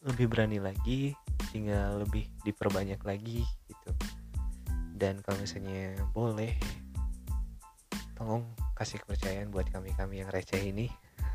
[0.08, 1.12] lebih berani lagi
[1.52, 3.91] tinggal lebih diperbanyak lagi gitu.
[4.95, 6.56] Dan kalau misalnya boleh
[8.16, 10.88] tolong kasih kepercayaan buat kami-kami yang receh ini.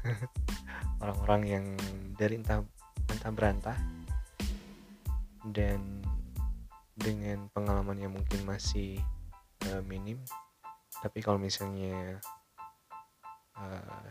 [1.04, 1.64] Orang-orang yang
[2.16, 2.64] dari entah
[3.12, 3.78] entah berantah.
[5.42, 6.01] Dan
[6.96, 9.00] dengan pengalaman yang mungkin masih
[9.72, 10.20] uh, minim.
[11.02, 12.20] Tapi kalau misalnya
[13.56, 14.06] uh,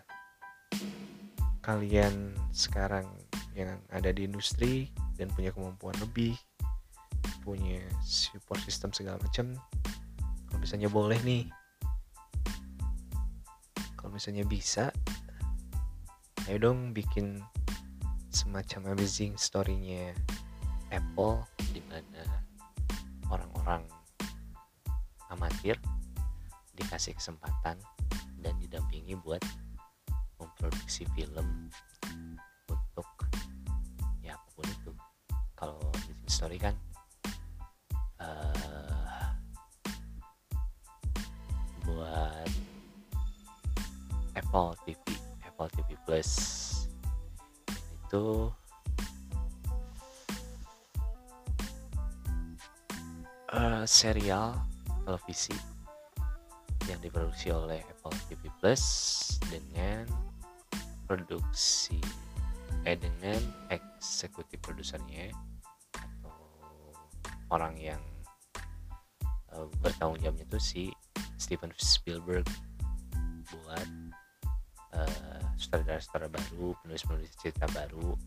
[1.61, 3.05] kalian sekarang
[3.53, 6.33] yang ada di industri dan punya kemampuan lebih
[7.45, 9.53] punya support system segala macam
[10.49, 11.45] kalau misalnya boleh nih
[13.97, 14.89] kalau misalnya bisa
[16.49, 17.41] ayo dong bikin
[18.33, 20.17] semacam amazing story-nya
[20.89, 22.40] Apple di mana
[23.71, 23.87] orang-orang
[25.31, 25.75] amatir
[26.75, 27.79] dikasih kesempatan
[28.43, 29.39] dan didampingi buat
[30.35, 31.71] memproduksi film
[32.67, 33.07] untuk
[34.19, 34.91] ya apa pun itu.
[35.55, 36.75] Kalau bikin story kan
[38.19, 39.31] uh,
[41.87, 42.51] buat
[44.35, 45.15] Apple TV
[45.47, 46.31] Apple TV Plus.
[48.03, 48.51] Itu
[53.51, 54.55] uh, serial
[55.03, 55.55] televisi
[56.89, 58.83] yang diproduksi oleh Apple TV Plus
[59.51, 60.07] dengan
[61.05, 61.99] produksi
[62.87, 63.37] eh dengan
[63.69, 65.29] eksekutif produsernya
[65.93, 66.33] atau
[67.53, 68.01] orang yang
[69.53, 70.83] uh, bertanggung jawabnya itu si
[71.37, 72.47] Steven Spielberg
[73.51, 73.87] buat
[74.97, 78.17] uh, sutradara-sutradara baru penulis-penulis cerita baru.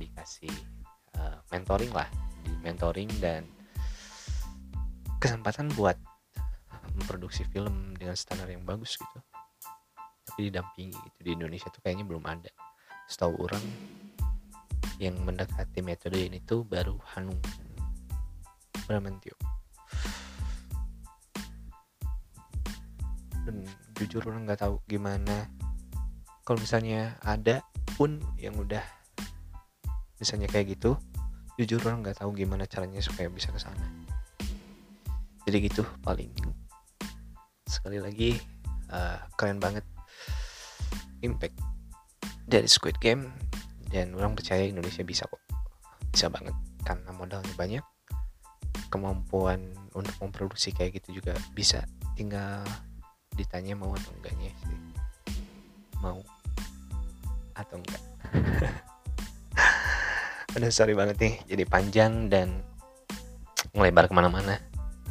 [0.00, 0.54] Dikasih
[1.20, 2.08] uh, mentoring lah
[2.60, 3.46] mentoring dan
[5.22, 5.94] kesempatan buat
[6.96, 9.18] memproduksi film dengan standar yang bagus gitu.
[10.30, 11.18] Tapi didampingi gitu.
[11.22, 12.50] Di Indonesia tuh kayaknya belum ada.
[13.06, 13.64] Setahu orang
[15.00, 17.40] yang mendekati metode ini tuh baru Hanung
[18.84, 19.32] Bramantio
[23.50, 23.66] dan
[23.98, 25.50] jujur orang nggak tahu gimana.
[26.46, 27.62] Kalau misalnya ada
[27.98, 28.82] pun yang udah
[30.18, 30.98] misalnya kayak gitu
[31.60, 33.84] jujur orang nggak tahu gimana caranya supaya bisa ke sana.
[35.44, 36.32] Jadi gitu paling.
[37.68, 38.40] Sekali lagi
[38.88, 39.84] uh, keren banget
[41.20, 41.60] impact
[42.48, 43.28] dari Squid Game
[43.92, 45.42] dan orang percaya Indonesia bisa kok.
[46.08, 47.84] Bisa banget karena modalnya banyak.
[48.88, 51.84] Kemampuan untuk memproduksi kayak gitu juga bisa.
[52.16, 52.64] Tinggal
[53.36, 54.78] ditanya mau atau enggaknya sih.
[56.00, 56.24] Mau
[57.52, 58.00] atau enggak
[60.50, 61.34] Aduh sorry banget nih.
[61.46, 62.58] Jadi panjang dan
[63.70, 64.58] melebar ke mana-mana.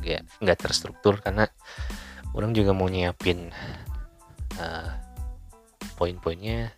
[0.03, 1.47] Nggak nggak terstruktur karena
[2.35, 3.47] orang juga mau nyiapin
[4.59, 4.91] uh,
[5.95, 6.75] poin-poinnya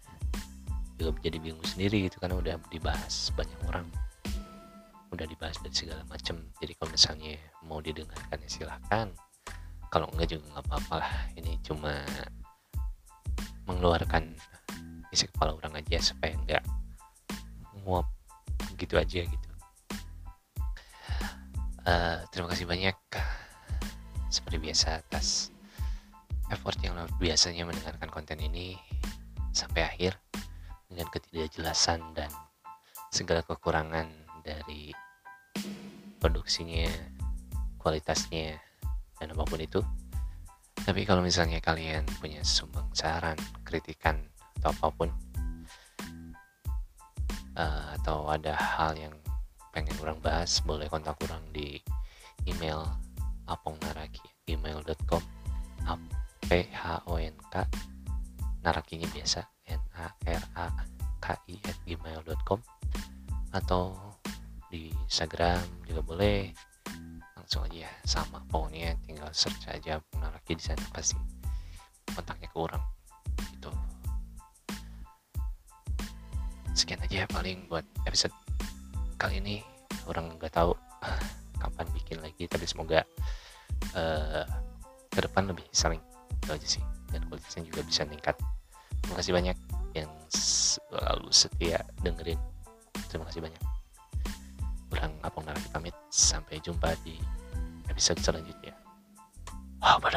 [1.02, 3.90] juga jadi bingung sendiri gitu karena udah dibahas banyak orang.
[5.10, 7.34] Udah dibahas dari segala macam jadi kalau misalnya
[7.66, 9.10] mau didengarkan ya silahkan
[9.90, 11.14] kalau enggak juga nggak apa-apa lah.
[11.34, 12.06] Ini cuma
[13.66, 14.38] mengeluarkan
[15.10, 16.64] isi kepala orang aja supaya enggak
[17.82, 18.06] nguap
[18.82, 19.50] gitu aja gitu
[21.86, 22.98] uh, terima kasih banyak
[24.34, 25.54] seperti biasa atas
[26.50, 28.76] effort yang luar biasanya mendengarkan konten ini
[29.54, 30.18] sampai akhir
[30.90, 32.28] dengan ketidakjelasan dan
[33.12, 34.08] segala kekurangan
[34.44, 34.92] dari
[36.22, 36.88] produksinya,
[37.82, 38.60] kualitasnya,
[39.18, 39.82] dan apa pun itu.
[40.82, 44.18] Tapi kalau misalnya kalian punya sumbang saran, kritikan,
[44.62, 45.10] atau apa pun,
[47.62, 49.14] uh, atau ada hal yang
[49.70, 51.78] pengen kurang bahas, boleh kontak kurang di
[52.50, 52.82] email
[53.46, 55.24] apongnaraki@gmail.com
[56.42, 57.56] p h o n k
[58.66, 60.68] narakinya biasa n a r a
[61.22, 62.60] k i at gmail.com
[63.56, 63.96] atau
[64.68, 66.52] di Instagram juga boleh.
[67.40, 71.16] Langsung aja sama pokoknya tinggal search aja naraki di sana pasti
[72.12, 72.84] kontaknya kurang
[73.40, 73.72] itu
[76.74, 78.34] sekian aja paling buat episode
[79.20, 79.56] kali ini.
[80.10, 80.74] Orang nggak tahu
[81.62, 83.06] kapan bikin lagi tapi semoga
[83.94, 84.44] uh,
[85.12, 86.00] ke depan lebih saling
[86.42, 88.36] itu aja sih dan kualitasnya juga bisa meningkat.
[89.02, 89.58] Terima kasih banyak
[89.94, 92.40] yang selalu setia dengerin.
[93.12, 93.62] Terima kasih banyak.
[94.92, 95.96] Ulang Apong Naraki pamit.
[96.12, 97.20] Sampai jumpa di
[97.92, 98.76] episode selanjutnya.
[99.84, 100.08] Apa